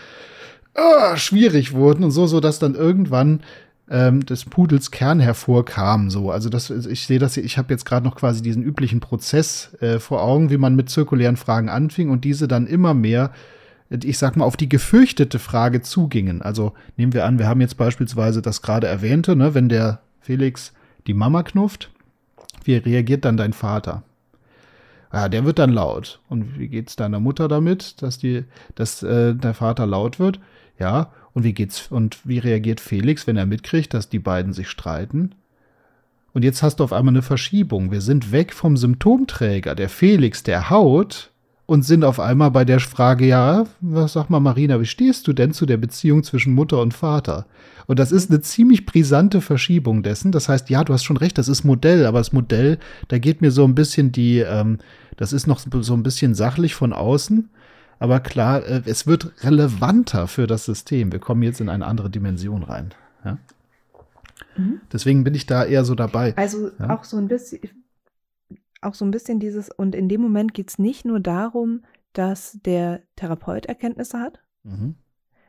[0.78, 3.42] uh, schwierig wurden und so, so dass dann irgendwann
[3.91, 6.10] ähm, des Pudels Kern hervorkam.
[6.10, 9.75] So, also das, ich sehe das, ich habe jetzt gerade noch quasi diesen üblichen Prozess
[9.82, 13.32] äh, vor Augen, wie man mit zirkulären Fragen anfing und diese dann immer mehr
[13.91, 16.41] ich sag mal, auf die gefürchtete Frage zugingen.
[16.41, 20.71] Also nehmen wir an, wir haben jetzt beispielsweise das gerade erwähnte, ne, wenn der Felix
[21.08, 21.91] die Mama knufft,
[22.63, 24.04] wie reagiert dann dein Vater?
[25.12, 26.21] Ja, der wird dann laut.
[26.30, 30.39] Und wie geht's deiner Mutter damit, dass die, dass äh, der Vater laut wird?
[30.80, 34.70] Ja, und wie geht's und wie reagiert Felix, wenn er mitkriegt, dass die beiden sich
[34.70, 35.36] streiten?
[36.34, 37.91] Und jetzt hast du auf einmal eine Verschiebung.
[37.91, 41.32] Wir sind weg vom Symptomträger, der Felix, der haut,
[41.72, 45.32] und sind auf einmal bei der Frage, ja, was sag mal, Marina, wie stehst du
[45.32, 47.46] denn zu der Beziehung zwischen Mutter und Vater?
[47.88, 50.34] Und das ist eine ziemlich brisante Verschiebung dessen.
[50.34, 53.39] Das heißt, ja, du hast schon recht, das ist Modell, aber das Modell, da geht
[53.39, 54.80] mir so ein bisschen die, ähm,
[55.15, 57.50] das ist noch so ein bisschen sachlich von außen.
[58.02, 61.12] Aber klar, äh, es wird relevanter für das System.
[61.12, 62.96] Wir kommen jetzt in eine andere Dimension rein.
[63.24, 63.38] Ja?
[64.58, 64.82] Mhm.
[64.92, 66.36] Deswegen bin ich da eher so dabei.
[66.36, 66.90] Also ja?
[66.90, 67.60] auch so ein bisschen,
[68.82, 71.84] auch so ein bisschen dieses, und in dem Moment geht es nicht nur darum,
[72.14, 74.96] dass der Therapeut Erkenntnisse hat, mhm.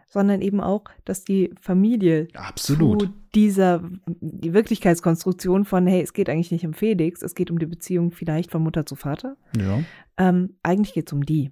[0.07, 3.01] sondern eben auch, dass die Familie Absolut.
[3.01, 3.83] zu dieser
[4.21, 8.11] die Wirklichkeitskonstruktion von, hey, es geht eigentlich nicht um Felix, es geht um die Beziehung
[8.11, 9.39] vielleicht von Mutter zu Vater.
[9.57, 9.83] Ja.
[10.19, 11.51] Ähm, eigentlich geht es um die.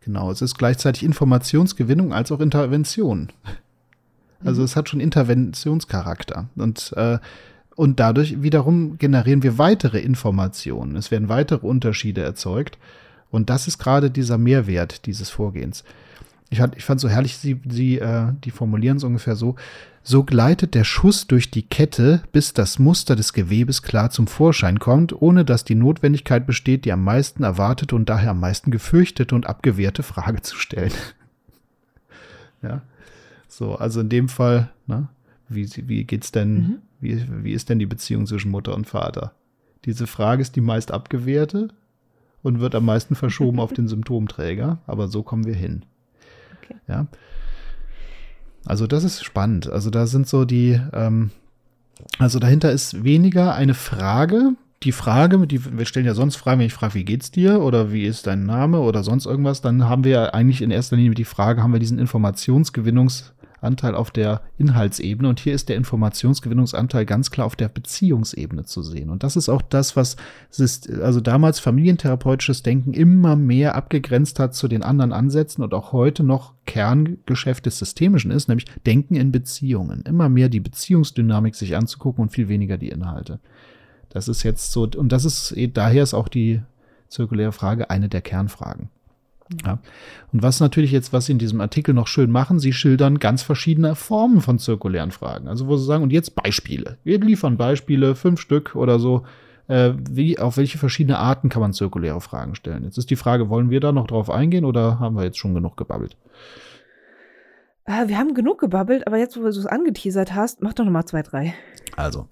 [0.00, 3.28] Genau, es ist gleichzeitig Informationsgewinnung als auch Intervention.
[4.44, 4.64] Also mhm.
[4.66, 6.48] es hat schon Interventionscharakter.
[6.56, 7.18] Und, äh,
[7.74, 10.96] und dadurch wiederum generieren wir weitere Informationen.
[10.96, 12.78] Es werden weitere Unterschiede erzeugt.
[13.30, 15.84] Und das ist gerade dieser Mehrwert dieses Vorgehens.
[16.50, 19.56] Ich, fand, ich fand so herrlich, sie, sie äh, die formulieren es ungefähr so,
[20.02, 24.78] so gleitet der Schuss durch die Kette, bis das Muster des Gewebes klar zum Vorschein
[24.78, 29.34] kommt, ohne dass die Notwendigkeit besteht, die am meisten erwartete und daher am meisten gefürchtete
[29.34, 30.92] und abgewehrte Frage zu stellen.
[32.62, 32.80] ja.
[33.48, 35.08] So, also in dem Fall, ne,
[35.48, 36.78] wie, wie geht's denn, mhm.
[37.00, 39.32] wie, wie ist denn die Beziehung zwischen Mutter und Vater?
[39.84, 41.68] Diese Frage ist die meist abgewehrte
[42.42, 45.84] und wird am meisten verschoben auf den Symptomträger, aber so kommen wir hin.
[46.68, 46.80] Okay.
[46.88, 47.06] Ja.
[48.64, 49.68] Also das ist spannend.
[49.70, 51.30] Also da sind so die, ähm,
[52.18, 54.52] also dahinter ist weniger eine Frage.
[54.82, 57.92] Die Frage, die, wir stellen ja sonst Fragen, wenn ich frage, wie geht's dir oder
[57.92, 61.14] wie ist dein Name oder sonst irgendwas, dann haben wir ja eigentlich in erster Linie
[61.14, 67.04] die Frage, haben wir diesen Informationsgewinnungs- Anteil auf der Inhaltsebene und hier ist der Informationsgewinnungsanteil
[67.04, 69.10] ganz klar auf der Beziehungsebene zu sehen.
[69.10, 70.16] Und das ist auch das, was
[71.02, 76.22] also damals familientherapeutisches Denken immer mehr abgegrenzt hat zu den anderen Ansätzen und auch heute
[76.22, 80.02] noch Kerngeschäft des Systemischen ist, nämlich Denken in Beziehungen.
[80.02, 83.40] Immer mehr die Beziehungsdynamik sich anzugucken und viel weniger die Inhalte.
[84.10, 86.62] Das ist jetzt so, und das ist, daher ist auch die
[87.08, 88.90] zirkuläre Frage eine der Kernfragen.
[89.64, 89.78] Ja.
[90.32, 93.42] Und was natürlich jetzt, was Sie in diesem Artikel noch schön machen, Sie schildern ganz
[93.42, 95.48] verschiedene Formen von zirkulären Fragen.
[95.48, 96.98] Also wo Sie sagen, und jetzt Beispiele.
[97.04, 99.24] Wir liefern Beispiele, fünf Stück oder so.
[99.68, 102.84] Äh, wie, auf welche verschiedene Arten kann man zirkuläre Fragen stellen?
[102.84, 105.54] Jetzt ist die Frage, wollen wir da noch drauf eingehen oder haben wir jetzt schon
[105.54, 106.16] genug gebabbelt?
[107.84, 110.92] Äh, wir haben genug gebabbelt, aber jetzt, wo du es angeteasert hast, mach doch noch
[110.92, 111.54] mal zwei, drei.
[111.96, 112.28] Also,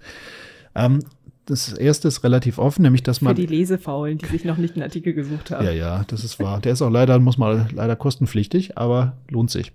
[0.75, 1.01] ähm,
[1.47, 3.35] das erste ist relativ offen, nämlich dass man.
[3.37, 5.65] Für die Lesefaulen, die sich noch nicht einen Artikel gesucht haben.
[5.65, 6.61] Ja, ja, das ist wahr.
[6.61, 9.73] Der ist auch leider, muss mal leider kostenpflichtig, aber lohnt sich.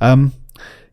[0.00, 0.32] Ähm,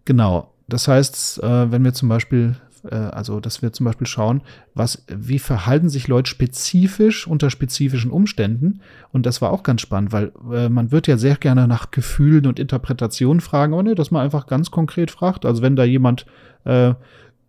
[0.05, 0.51] genau.
[0.67, 2.55] Das heißt, äh, wenn wir zum Beispiel,
[2.89, 4.41] äh, also dass wir zum Beispiel schauen,
[4.73, 8.81] was, wie verhalten sich Leute spezifisch unter spezifischen Umständen.
[9.13, 12.47] Und das war auch ganz spannend, weil äh, man wird ja sehr gerne nach Gefühlen
[12.47, 15.45] und Interpretationen fragen, aber ne, dass man einfach ganz konkret fragt.
[15.45, 16.25] Also wenn da jemand
[16.65, 16.93] äh,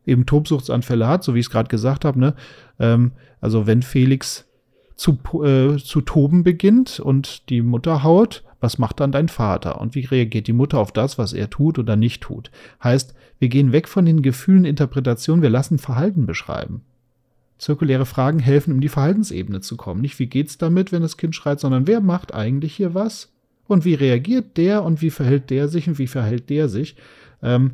[0.06, 2.18] eben Tobsuchtsanfälle hat, so wie ich es gerade gesagt habe.
[2.18, 2.34] Ne?
[2.78, 4.46] Ähm, also wenn Felix
[4.96, 9.80] zu, äh, zu toben beginnt und die Mutter haut, was macht dann dein Vater?
[9.80, 12.50] Und wie reagiert die Mutter auf das, was er tut oder nicht tut?
[12.82, 16.82] Heißt, wir gehen weg von den Gefühlen, Interpretationen, wir lassen Verhalten beschreiben.
[17.58, 20.00] Zirkuläre Fragen helfen, um die Verhaltensebene zu kommen.
[20.00, 23.32] Nicht wie geht's damit, wenn das Kind schreit, sondern wer macht eigentlich hier was?
[23.66, 26.96] Und wie reagiert der und wie verhält der sich und wie verhält der sich?
[27.42, 27.72] Ähm,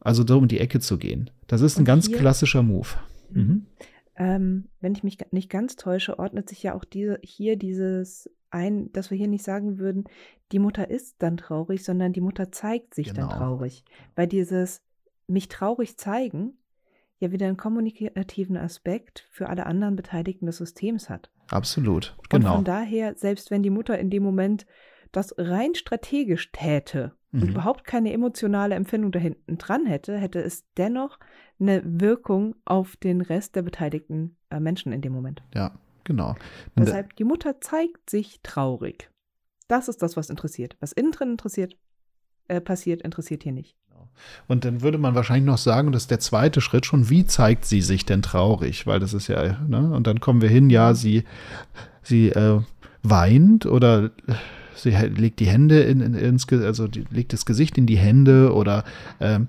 [0.00, 1.30] also da um die Ecke zu gehen.
[1.46, 2.88] Das ist ein und ganz hier, klassischer Move.
[3.30, 3.66] Mhm.
[4.16, 8.92] Ähm, wenn ich mich nicht ganz täusche, ordnet sich ja auch diese, hier dieses ein,
[8.92, 10.04] dass wir hier nicht sagen würden,
[10.52, 13.28] die Mutter ist dann traurig, sondern die Mutter zeigt sich genau.
[13.28, 13.84] dann traurig.
[14.16, 14.82] Weil dieses
[15.28, 16.54] mich traurig zeigen
[17.20, 21.30] ja wieder einen kommunikativen Aspekt für alle anderen Beteiligten des Systems hat.
[21.48, 22.48] Absolut, genau.
[22.48, 24.66] Und von daher, selbst wenn die Mutter in dem Moment
[25.12, 27.42] das rein strategisch täte, mhm.
[27.42, 31.18] und überhaupt keine emotionale Empfindung da hinten dran hätte, hätte es dennoch
[31.58, 35.42] eine Wirkung auf den Rest der beteiligten äh, Menschen in dem Moment.
[35.54, 35.72] Ja,
[36.04, 36.30] genau.
[36.74, 39.10] Und Deshalb, die Mutter zeigt sich traurig.
[39.68, 40.76] Das ist das, was interessiert.
[40.80, 41.76] Was innen drin interessiert,
[42.48, 43.76] äh, passiert, interessiert hier nicht.
[43.88, 44.08] Genau.
[44.48, 47.64] Und dann würde man wahrscheinlich noch sagen, das ist der zweite Schritt schon, wie zeigt
[47.64, 48.86] sie sich denn traurig?
[48.86, 49.92] Weil das ist ja, ne?
[49.92, 51.24] Und dann kommen wir hin, ja, sie,
[52.02, 52.60] sie äh,
[53.02, 54.10] weint oder
[54.82, 58.84] sie legt die Hände in, in, ins, also legt das Gesicht in die Hände oder
[59.20, 59.48] ähm,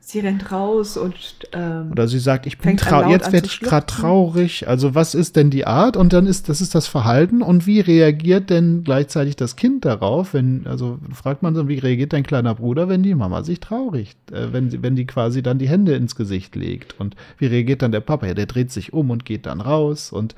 [0.00, 1.14] sie rennt raus und
[1.52, 4.68] ähm, oder sie sagt, ich bin traurig, jetzt werde ich gerade traurig.
[4.68, 5.96] Also was ist denn die Art?
[5.96, 10.34] Und dann ist das ist das Verhalten und wie reagiert denn gleichzeitig das Kind darauf?
[10.34, 14.14] Wenn also fragt man so, wie reagiert dein kleiner Bruder, wenn die Mama sich traurig,
[14.30, 17.82] äh, wenn sie wenn die quasi dann die Hände ins Gesicht legt und wie reagiert
[17.82, 18.26] dann der Papa?
[18.26, 20.34] Ja, der dreht sich um und geht dann raus und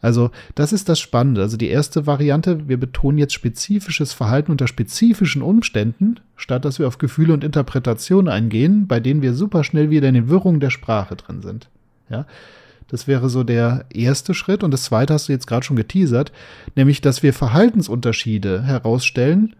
[0.00, 1.42] also das ist das Spannende.
[1.42, 6.86] Also die erste Variante, wir betonen jetzt spezifisches Verhalten unter spezifischen Umständen, statt dass wir
[6.86, 10.70] auf Gefühle und Interpretationen eingehen, bei denen wir super schnell wieder in den Wirrungen der
[10.70, 11.68] Sprache drin sind.
[12.10, 12.26] Ja,
[12.88, 14.62] das wäre so der erste Schritt.
[14.62, 16.32] Und das zweite hast du jetzt gerade schon geteasert,
[16.74, 19.54] nämlich, dass wir Verhaltensunterschiede herausstellen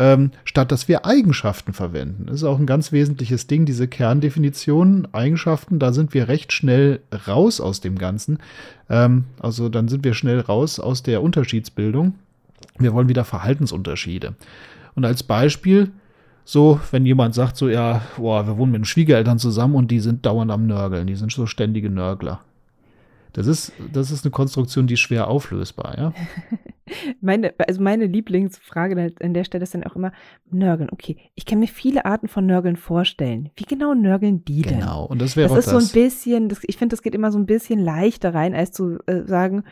[0.00, 2.24] ähm, statt dass wir Eigenschaften verwenden.
[2.26, 7.00] Das ist auch ein ganz wesentliches Ding, diese Kerndefinition, Eigenschaften, da sind wir recht schnell
[7.28, 8.38] raus aus dem Ganzen.
[8.88, 12.14] Ähm, also dann sind wir schnell raus aus der Unterschiedsbildung.
[12.78, 14.34] Wir wollen wieder Verhaltensunterschiede.
[14.94, 15.90] Und als Beispiel,
[16.46, 20.00] so, wenn jemand sagt, so, ja, boah, wir wohnen mit den Schwiegereltern zusammen und die
[20.00, 22.40] sind dauernd am Nörgeln, die sind so ständige Nörgler.
[23.32, 26.12] Das ist, das ist eine Konstruktion, die ist schwer auflösbar, ja.
[27.20, 30.12] meine, also meine Lieblingsfrage an der Stelle ist dann auch immer
[30.50, 30.88] Nörgeln.
[30.90, 33.50] Okay, ich kann mir viele Arten von Nörgeln vorstellen.
[33.56, 34.80] Wie genau nörgeln die denn?
[34.80, 35.84] Genau, und das wäre das ist das.
[35.84, 38.72] so ein bisschen, das, ich finde, das geht immer so ein bisschen leichter rein, als
[38.72, 39.64] zu äh, sagen,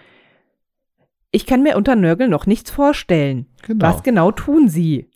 [1.31, 3.47] ich kann mir unter Nörgeln noch nichts vorstellen.
[3.62, 3.85] Genau.
[3.85, 5.11] Was genau tun sie?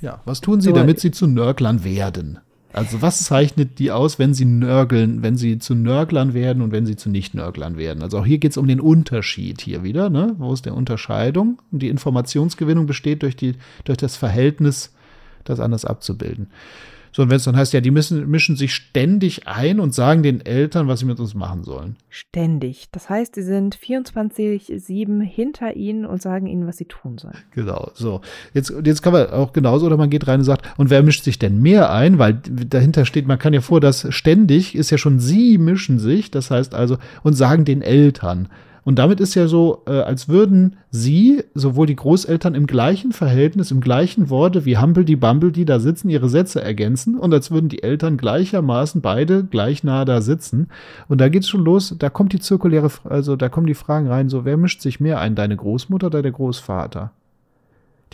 [0.00, 2.38] Ja, was tun sie, so, damit sie zu Nörglern werden?
[2.72, 6.86] Also was zeichnet die aus, wenn sie nörgeln, wenn sie zu Nörglern werden und wenn
[6.86, 8.02] sie zu Nicht-Nörglern werden?
[8.02, 10.34] Also auch hier geht es um den Unterschied hier wieder, ne?
[10.38, 11.60] Wo ist der Unterscheidung?
[11.70, 14.94] Und die Informationsgewinnung besteht durch, die, durch das Verhältnis,
[15.44, 16.48] das anders abzubilden.
[17.12, 20.22] So, und wenn es dann heißt, ja, die müssen, mischen sich ständig ein und sagen
[20.22, 21.96] den Eltern, was sie mit uns machen sollen.
[22.08, 22.88] Ständig.
[22.90, 27.36] Das heißt, sie sind 24-7 hinter ihnen und sagen ihnen, was sie tun sollen.
[27.50, 28.22] Genau, so.
[28.54, 31.24] Jetzt, jetzt kann man auch genauso, oder man geht rein und sagt, und wer mischt
[31.24, 32.18] sich denn mehr ein?
[32.18, 36.30] Weil dahinter steht, man kann ja vor, dass ständig ist ja schon sie mischen sich,
[36.30, 38.48] das heißt also, und sagen den Eltern.
[38.84, 43.70] Und damit ist ja so, äh, als würden sie, sowohl die Großeltern im gleichen Verhältnis,
[43.70, 47.82] im gleichen Worte wie Humbledy Bumbledy da sitzen, ihre Sätze ergänzen und als würden die
[47.82, 50.68] Eltern gleichermaßen beide gleich nah da sitzen.
[51.08, 54.28] Und da geht's schon los, da kommt die zirkuläre, also da kommen die Fragen rein,
[54.28, 57.12] so, wer mischt sich mehr ein, deine Großmutter oder der Großvater?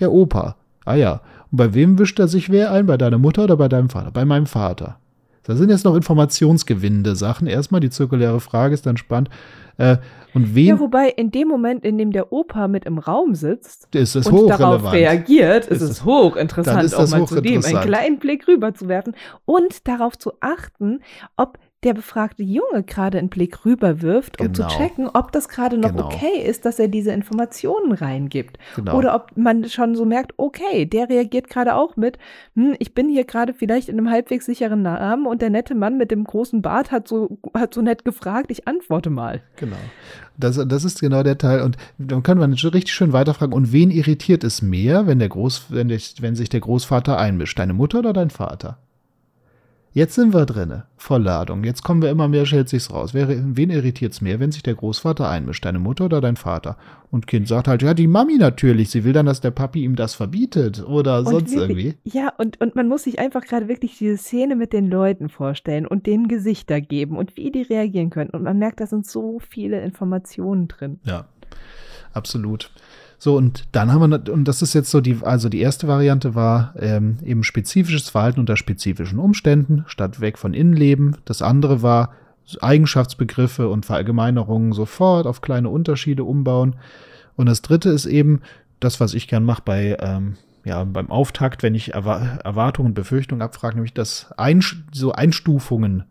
[0.00, 0.56] Der Opa.
[0.84, 1.20] Ah ja.
[1.50, 2.86] Und bei wem wischt er sich wer ein?
[2.86, 4.10] Bei deiner Mutter oder bei deinem Vater?
[4.10, 4.98] Bei meinem Vater.
[5.44, 7.46] Da sind jetzt noch informationsgewinnende Sachen.
[7.46, 9.30] Erstmal die zirkuläre Frage ist dann spannend.
[9.78, 9.96] Äh,
[10.34, 13.88] und wen Ja, wobei in dem Moment, in dem der Opa mit im Raum sitzt
[13.94, 17.64] ist es und darauf reagiert, ist, Ist es es- hochinteressant, ist auch mal zu dem
[17.64, 19.14] einen kleinen Blick rüber zu werfen
[19.46, 21.00] und darauf zu achten,
[21.36, 24.68] ob der befragte Junge gerade einen Blick rüber wirft, um Genau.
[24.68, 26.06] zu checken, ob das gerade noch Genau.
[26.06, 28.58] okay ist, dass er diese Informationen reingibt.
[28.74, 28.96] Genau.
[28.96, 32.18] Oder ob man schon so merkt, okay, der reagiert gerade auch mit,
[32.56, 35.98] hm, ich bin hier gerade vielleicht in einem halbwegs sicheren Namen und der nette Mann
[35.98, 39.40] mit dem großen Bart hat so, hat so nett gefragt, ich antworte mal.
[39.54, 39.76] Genau.
[40.36, 41.62] Das, das ist genau der Teil.
[41.62, 43.54] Und dann kann man richtig schön weiterfragen.
[43.54, 47.58] Und wen irritiert es mehr, wenn, der Groß, wenn, der, wenn sich der Großvater einmischt?
[47.58, 48.78] Deine Mutter oder dein Vater?
[49.98, 50.84] Jetzt sind wir drinne.
[50.96, 51.64] Vollladung.
[51.64, 53.14] Jetzt kommen wir immer mehr, stellt sich's raus.
[53.14, 55.64] Wer, wen irritiert es mehr, wenn sich der Großvater einmischt?
[55.64, 56.76] Deine Mutter oder dein Vater?
[57.10, 58.90] Und Kind sagt halt, ja, die Mami natürlich.
[58.90, 60.86] Sie will dann, dass der Papi ihm das verbietet.
[60.86, 62.16] Oder Und sonst wirklich- irgendwie.
[62.16, 65.84] Ja, und, und man muss sich einfach gerade wirklich diese Szene mit den Leuten vorstellen
[65.84, 68.30] und denen Gesichter geben und wie die reagieren können.
[68.30, 71.00] Und man merkt, da sind so viele Informationen drin.
[71.02, 71.26] Ja,
[72.12, 72.70] absolut.
[73.18, 76.36] So, und dann haben wir, und das ist jetzt so die, also die erste Variante
[76.36, 81.16] war ähm, eben spezifisches Verhalten unter spezifischen Umständen, statt weg von Innenleben.
[81.24, 82.12] Das andere war
[82.60, 86.76] Eigenschaftsbegriffe und Verallgemeinerungen sofort auf kleine Unterschiede umbauen.
[87.36, 88.40] Und das dritte ist eben
[88.80, 92.94] das, was ich gern mache bei, ähm, ja, beim Auftakt, wenn ich Erwa Erwartungen und
[92.94, 96.04] Befürchtungen abfrage, nämlich das Einsch so Einstufungen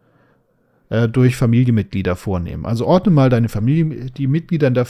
[0.89, 2.65] äh, durch Familienmitglieder vornehmen.
[2.65, 4.85] Also ordne mal deine Familie, die Mitglieder der,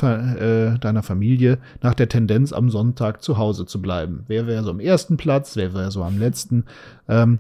[0.76, 4.24] äh, deiner Familie nach der Tendenz, am Sonntag zu Hause zu bleiben.
[4.28, 6.66] Wer wäre so am ersten Platz, wer wäre so am letzten?
[7.08, 7.40] Ähm,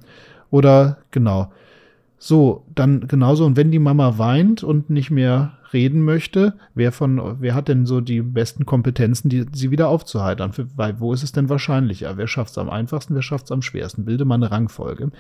[0.50, 1.52] oder genau.
[2.20, 3.46] So, dann genauso.
[3.46, 7.86] Und wenn die Mama weint und nicht mehr reden möchte, wer von, wer hat denn
[7.86, 10.54] so die besten Kompetenzen, die, sie wieder aufzuheitern?
[10.54, 12.18] Für, weil, wo ist es denn wahrscheinlicher?
[12.18, 14.06] Wer schafft es am einfachsten, wer schafft es am schwersten?
[14.06, 15.12] Bilde mal eine Rangfolge.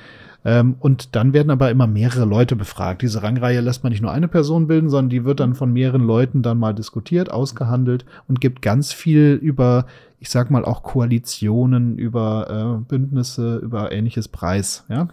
[0.46, 3.02] Ähm, und dann werden aber immer mehrere Leute befragt.
[3.02, 6.04] Diese Rangreihe lässt man nicht nur eine Person bilden, sondern die wird dann von mehreren
[6.04, 9.86] Leuten dann mal diskutiert, ausgehandelt und gibt ganz viel über,
[10.20, 14.86] ich sag mal, auch Koalitionen, über äh, Bündnisse, über ähnliches Preis.
[14.90, 15.10] Ja,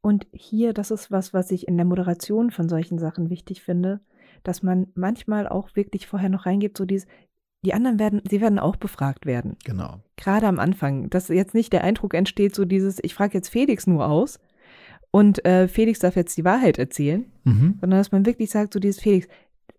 [0.00, 4.00] Und hier, das ist was, was ich in der Moderation von solchen Sachen wichtig finde,
[4.44, 7.06] dass man manchmal auch wirklich vorher noch reingibt, so dieses,
[7.64, 9.56] die anderen werden, sie werden auch befragt werden.
[9.64, 10.00] genau.
[10.16, 13.86] Gerade am Anfang, dass jetzt nicht der Eindruck entsteht, so dieses, ich frage jetzt Felix
[13.88, 14.38] nur aus
[15.10, 17.78] und äh, Felix darf jetzt die Wahrheit erzählen, Mhm.
[17.80, 19.26] sondern dass man wirklich sagt, so dieses Felix,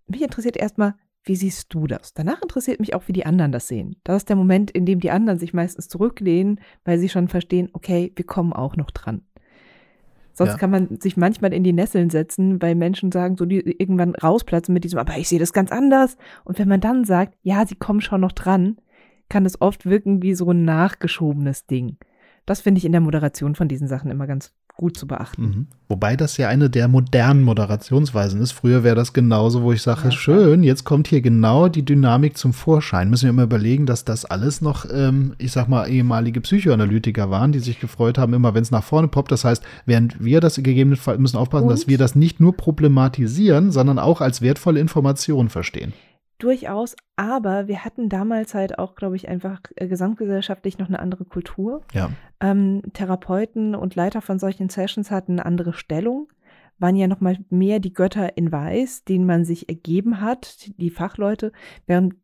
[0.07, 2.13] mich interessiert erstmal, wie siehst du das?
[2.13, 3.97] Danach interessiert mich auch, wie die anderen das sehen.
[4.03, 7.70] Das ist der Moment, in dem die anderen sich meistens zurücklehnen, weil sie schon verstehen,
[7.74, 9.22] okay, wir kommen auch noch dran.
[10.34, 10.57] Sonst Ja.
[10.57, 14.73] kann man sich manchmal in die Nesseln setzen, weil Menschen sagen, so die irgendwann rausplatzen
[14.73, 16.17] mit diesem, aber ich sehe das ganz anders.
[16.45, 18.77] Und wenn man dann sagt, ja, sie kommen schon noch dran,
[19.27, 21.97] kann es oft wirken wie so ein nachgeschobenes Ding.
[22.45, 25.41] Das finde ich in der Moderation von diesen Sachen immer ganz gut zu beachten.
[25.43, 25.67] Mhm.
[25.89, 28.53] Wobei das ja eine der modernen Moderationsweisen ist.
[28.53, 32.38] Früher wäre das genauso, wo ich sage, Ja, schön, jetzt kommt hier genau die Dynamik
[32.38, 33.09] zum Vorschein.
[33.09, 37.51] Müssen wir immer überlegen, dass das alles noch, ähm, ich sag mal, ehemalige Psychoanalytiker waren,
[37.51, 39.34] die sich gefreut haben, immer wenn es nach vorne poppt.
[39.34, 41.89] Das heißt, während wir das gegebenenfalls müssen aufpassen, dass Und?
[41.89, 45.91] wir das nicht nur problematisieren, sondern auch als wertvolle Information verstehen.
[46.40, 51.26] Durchaus, aber wir hatten damals halt auch, glaube ich, einfach äh, gesamtgesellschaftlich noch eine andere
[51.26, 51.82] Kultur.
[51.94, 52.12] Ja.
[52.40, 56.30] Ähm, Therapeuten und Leiter von solchen Sessions hatten eine andere Stellung,
[56.78, 60.90] waren ja noch mal mehr die Götter in Weiß, denen man sich ergeben hat, die
[60.90, 61.52] Fachleute,
[61.88, 62.16] während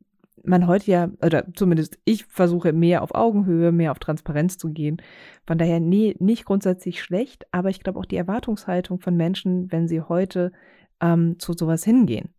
[0.48, 5.02] man heute ja, oder zumindest ich versuche mehr auf Augenhöhe, mehr auf Transparenz zu gehen.
[5.46, 9.88] Von daher nee, nicht grundsätzlich schlecht, aber ich glaube auch die Erwartungshaltung von Menschen, wenn
[9.88, 10.52] sie heute
[11.02, 12.30] ähm, zu sowas hingehen,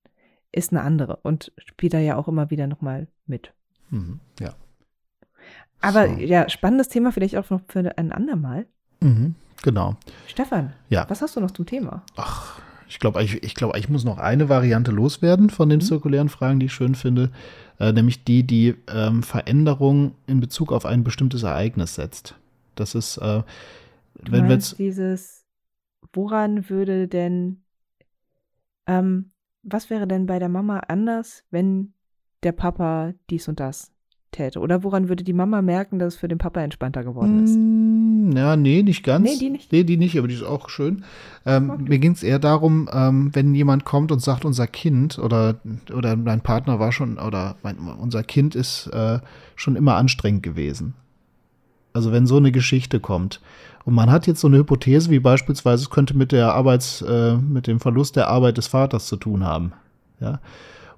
[0.53, 3.53] ist eine andere und spielt da ja auch immer wieder nochmal mit.
[3.91, 4.21] Mhm.
[4.41, 4.55] Ja.
[5.81, 6.15] Aber So.
[6.21, 8.67] ja, spannendes Thema vielleicht auch noch für ein andermal.
[9.01, 9.35] Mhm.
[9.63, 9.97] Genau.
[10.27, 11.05] Stefan, Ja.
[11.09, 12.03] was hast du noch zum Thema?
[12.17, 15.85] Ach, ich glaube, ich, ich, glaub, ich muss noch eine Variante loswerden von den Mhm.
[15.85, 17.31] zirkulären Fragen, die ich schön finde,
[17.79, 22.35] äh, nämlich die, die ähm, Veränderung in Bezug auf ein bestimmtes Ereignis setzt.
[22.75, 23.43] Das ist, äh,
[24.15, 25.45] wenn wir jetzt, dieses,
[26.13, 27.63] woran würde denn,
[28.87, 29.33] ähm,
[29.67, 31.93] was wäre denn bei der Mama anders, wenn
[32.43, 33.91] der Papa dies und das
[34.31, 34.61] täte?
[34.61, 37.57] Oder woran würde die Mama merken, dass es für den Papa entspannter geworden ist?
[37.57, 39.29] Mm, ja, nee, nicht ganz.
[39.29, 39.73] Nee, die nicht.
[39.73, 41.05] Nee, die nicht, aber die ist auch schön.
[41.45, 41.85] Ähm, Okay.
[41.89, 45.61] Mir ging es eher darum, ähm, wenn jemand kommt und sagt, unser Kind oder,
[45.93, 49.19] oder mein Partner war schon, oder mein, unser Kind ist äh,
[49.57, 50.95] schon immer anstrengend gewesen.
[51.93, 53.41] Also wenn so eine Geschichte kommt
[53.87, 57.37] und man hat jetzt so eine Hypothese, wie beispielsweise es könnte mit der Arbeits, äh,
[57.37, 59.73] mit dem Verlust der Arbeit des Vaters zu tun haben.
[60.21, 60.41] Ja.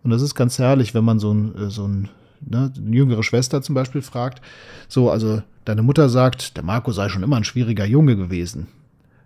[0.02, 2.08] Und das ist ganz herrlich, wenn man so ein, äh, so ein,
[2.40, 4.40] ne, eine jüngere Schwester zum Beispiel fragt,
[4.88, 8.68] so, also deine Mutter sagt, der Marco sei schon immer ein schwieriger Junge gewesen.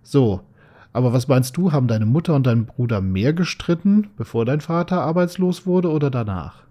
[0.02, 0.40] So,
[0.92, 5.02] Aber was meinst du, haben deine Mutter und dein Bruder mehr gestritten, bevor dein Vater
[5.02, 6.62] arbeitslos wurde oder danach?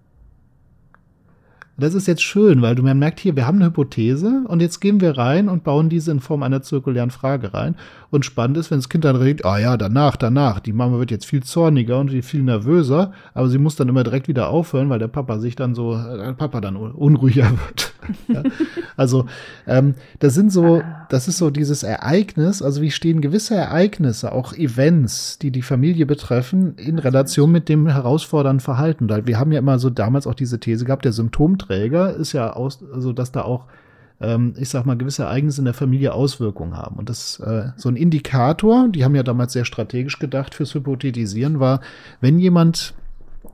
[1.82, 4.82] Das ist jetzt schön, weil du man merkt hier, wir haben eine Hypothese und jetzt
[4.82, 7.76] gehen wir rein und bauen diese in Form einer zirkulären Frage rein.
[8.12, 11.10] Und spannend ist, wenn das Kind dann redet, ah ja, danach, danach, die Mama wird
[11.10, 15.00] jetzt viel zorniger und viel nervöser, aber sie muss dann immer direkt wieder aufhören, weil
[15.00, 17.91] der Papa sich dann so, der äh, Papa dann unruhiger wird.
[18.28, 18.44] Ja?
[18.98, 19.26] Also,
[19.68, 24.54] ähm, das sind so, das ist so dieses Ereignis, also wie stehen gewisse Ereignisse, auch
[24.54, 29.10] Events, die die Familie betreffen, in Relation mit dem herausfordernden Verhalten.
[29.26, 32.80] Wir haben ja immer so damals auch diese These gehabt, der Symptomträger ist ja aus,
[32.94, 33.68] also dass da auch
[34.22, 36.98] ähm, ich sag mal, gewisse Ereignisse in der Familie Auswirkungen haben.
[36.98, 41.60] Und das äh, so ein Indikator, die haben ja damals sehr strategisch gedacht fürs Hypothetisieren,
[41.60, 41.82] war,
[42.22, 42.94] wenn jemand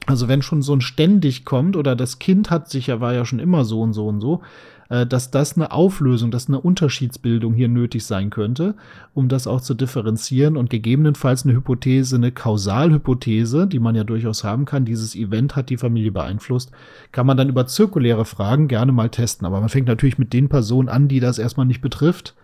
[0.05, 3.25] also wenn schon so ein ständig kommt oder das Kind hat sich ja, war ja
[3.25, 4.41] schon immer so und so und so,
[4.89, 8.75] äh, dass das eine Auflösung, dass eine Unterschiedsbildung hier nötig sein könnte,
[9.13, 14.43] um das auch zu differenzieren und gegebenenfalls eine Hypothese, eine Kausalhypothese, die man ja durchaus
[14.43, 16.71] haben kann, dieses Event hat die Familie beeinflusst,
[17.11, 19.45] kann man dann über zirkuläre Fragen gerne mal testen.
[19.45, 22.35] Aber man fängt natürlich mit den Personen an, die das erstmal nicht betrifft.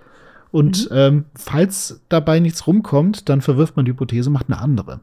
[0.51, 0.97] Und mhm.
[0.97, 4.99] ähm, falls dabei nichts rumkommt, dann verwirft man die Hypothese, macht eine andere.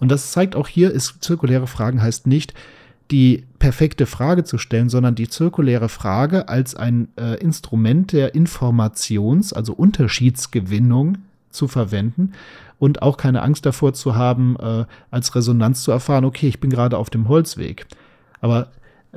[0.00, 2.54] Und das zeigt auch hier, ist zirkuläre Fragen heißt nicht,
[3.10, 9.52] die perfekte Frage zu stellen, sondern die zirkuläre Frage als ein äh, Instrument der Informations-,
[9.52, 11.18] also Unterschiedsgewinnung
[11.50, 12.32] zu verwenden
[12.78, 16.70] und auch keine Angst davor zu haben, äh, als Resonanz zu erfahren, okay, ich bin
[16.70, 17.86] gerade auf dem Holzweg.
[18.40, 18.68] Aber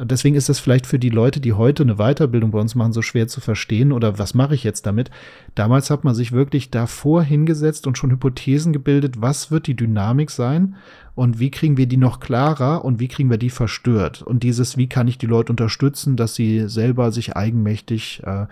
[0.03, 3.01] deswegen ist das vielleicht für die Leute, die heute eine Weiterbildung bei uns machen, so
[3.01, 5.11] schwer zu verstehen oder was mache ich jetzt damit?
[5.55, 10.31] Damals hat man sich wirklich davor hingesetzt und schon Hypothesen gebildet, was wird die Dynamik
[10.31, 10.75] sein
[11.15, 14.21] und wie kriegen wir die noch klarer und wie kriegen wir die verstört?
[14.21, 18.45] Und dieses, wie kann ich die Leute unterstützen, dass sie selber sich eigenmächtig äh,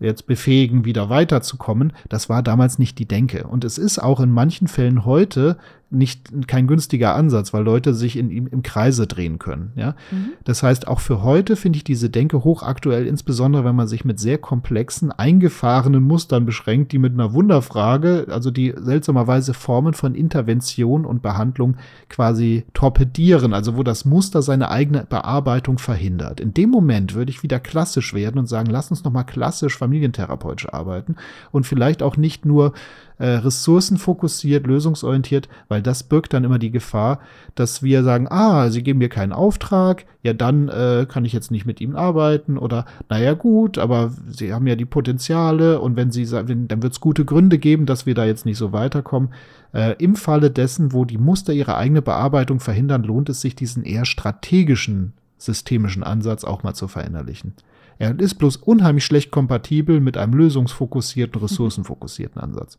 [0.00, 3.44] jetzt befähigen, wieder weiterzukommen, das war damals nicht die Denke.
[3.46, 5.56] Und es ist auch in manchen Fällen heute
[5.90, 9.72] nicht kein günstiger Ansatz, weil Leute sich in ihm im Kreise drehen können.
[9.76, 10.32] Ja, mhm.
[10.44, 14.18] das heißt, auch für heute finde ich diese Denke hochaktuell, insbesondere wenn man sich mit
[14.18, 21.04] sehr komplexen, eingefahrenen Mustern beschränkt, die mit einer Wunderfrage, also die seltsamerweise Formen von Intervention
[21.04, 21.76] und Behandlung
[22.08, 26.40] quasi torpedieren, also wo das Muster seine eigene Bearbeitung verhindert.
[26.40, 29.76] In dem Moment würde ich wieder klassisch werden und sagen, lass uns noch mal klassisch
[29.76, 31.16] familientherapeutisch arbeiten
[31.52, 32.72] und vielleicht auch nicht nur
[33.18, 37.20] äh, ressourcenfokussiert, lösungsorientiert, weil das birgt dann immer die Gefahr,
[37.54, 41.50] dass wir sagen, ah, sie geben mir keinen Auftrag, ja, dann äh, kann ich jetzt
[41.50, 46.10] nicht mit ihm arbeiten oder naja gut, aber sie haben ja die Potenziale und wenn
[46.10, 49.30] sie sagen, dann wird es gute Gründe geben, dass wir da jetzt nicht so weiterkommen.
[49.72, 53.84] Äh, Im Falle dessen, wo die Muster ihre eigene Bearbeitung verhindern, lohnt es sich, diesen
[53.84, 57.54] eher strategischen systemischen Ansatz auch mal zu verinnerlichen.
[57.98, 62.78] Er ist bloß unheimlich schlecht kompatibel mit einem lösungsfokussierten, ressourcenfokussierten Ansatz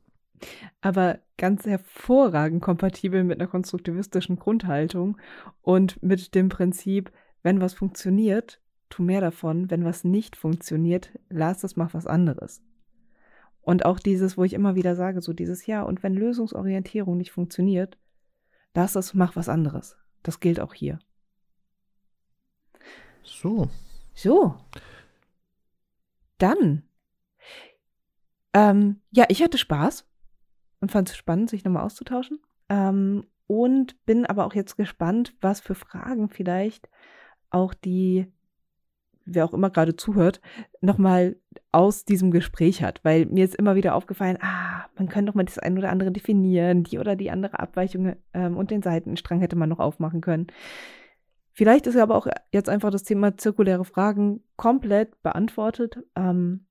[0.81, 5.17] aber ganz hervorragend kompatibel mit einer konstruktivistischen Grundhaltung
[5.61, 7.11] und mit dem Prinzip,
[7.43, 12.61] wenn was funktioniert, tu mehr davon, wenn was nicht funktioniert, lass es, mach was anderes.
[13.61, 17.31] Und auch dieses, wo ich immer wieder sage, so dieses Ja, und wenn Lösungsorientierung nicht
[17.31, 17.97] funktioniert,
[18.75, 19.97] lass es, mach was anderes.
[20.21, 20.99] Das gilt auch hier.
[23.23, 23.69] So.
[24.13, 24.55] So.
[26.37, 26.83] Dann.
[28.53, 30.05] Ähm, ja, ich hatte Spaß
[30.85, 32.39] und fand es spannend, sich nochmal auszutauschen.
[32.69, 36.89] Ähm, und bin aber auch jetzt gespannt, was für Fragen vielleicht
[37.49, 38.31] auch die,
[39.25, 40.41] wer auch immer gerade zuhört,
[40.81, 41.37] nochmal
[41.71, 43.03] aus diesem Gespräch hat.
[43.03, 46.11] Weil mir ist immer wieder aufgefallen, ah, man könnte doch mal das ein oder andere
[46.11, 50.47] definieren, die oder die andere Abweichung ähm, und den Seitenstrang hätte man noch aufmachen können.
[51.51, 55.97] Vielleicht ist aber auch jetzt einfach das Thema zirkuläre Fragen komplett beantwortet.
[56.15, 56.67] Ähm,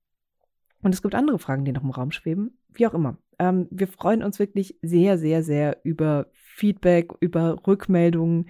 [0.82, 2.58] und es gibt andere Fragen, die noch im Raum schweben.
[2.68, 3.16] Wie auch immer.
[3.38, 8.48] Ähm, wir freuen uns wirklich sehr, sehr, sehr über Feedback, über Rückmeldungen,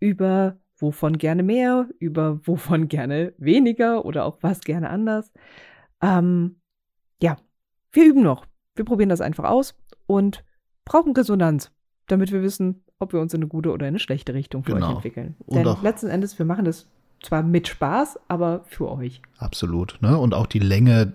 [0.00, 5.32] über wovon gerne mehr, über wovon gerne weniger oder auch was gerne anders.
[6.02, 6.60] Ähm,
[7.20, 7.36] ja,
[7.92, 8.46] wir üben noch.
[8.74, 10.44] Wir probieren das einfach aus und
[10.84, 11.72] brauchen Resonanz,
[12.06, 14.86] damit wir wissen, ob wir uns in eine gute oder eine schlechte Richtung für genau.
[14.86, 15.36] euch entwickeln.
[15.48, 16.88] Denn letzten Endes, wir machen das
[17.22, 19.20] zwar mit Spaß, aber für euch.
[19.38, 19.98] Absolut.
[20.00, 20.18] Ne?
[20.18, 21.12] Und auch die Länge,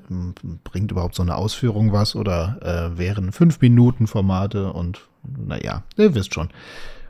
[0.63, 6.13] bringt überhaupt so eine Ausführung was oder äh, wären fünf Minuten Formate und naja, ihr
[6.15, 6.49] wisst schon.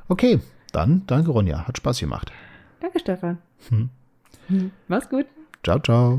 [0.08, 0.40] Okay,
[0.72, 2.32] dann danke Ronja, hat Spaß gemacht.
[2.82, 3.38] Danke Stefan.
[3.70, 3.90] Hm.
[4.48, 4.72] Hm.
[4.88, 5.26] Mach's gut.
[5.64, 6.18] Ciao, ciao.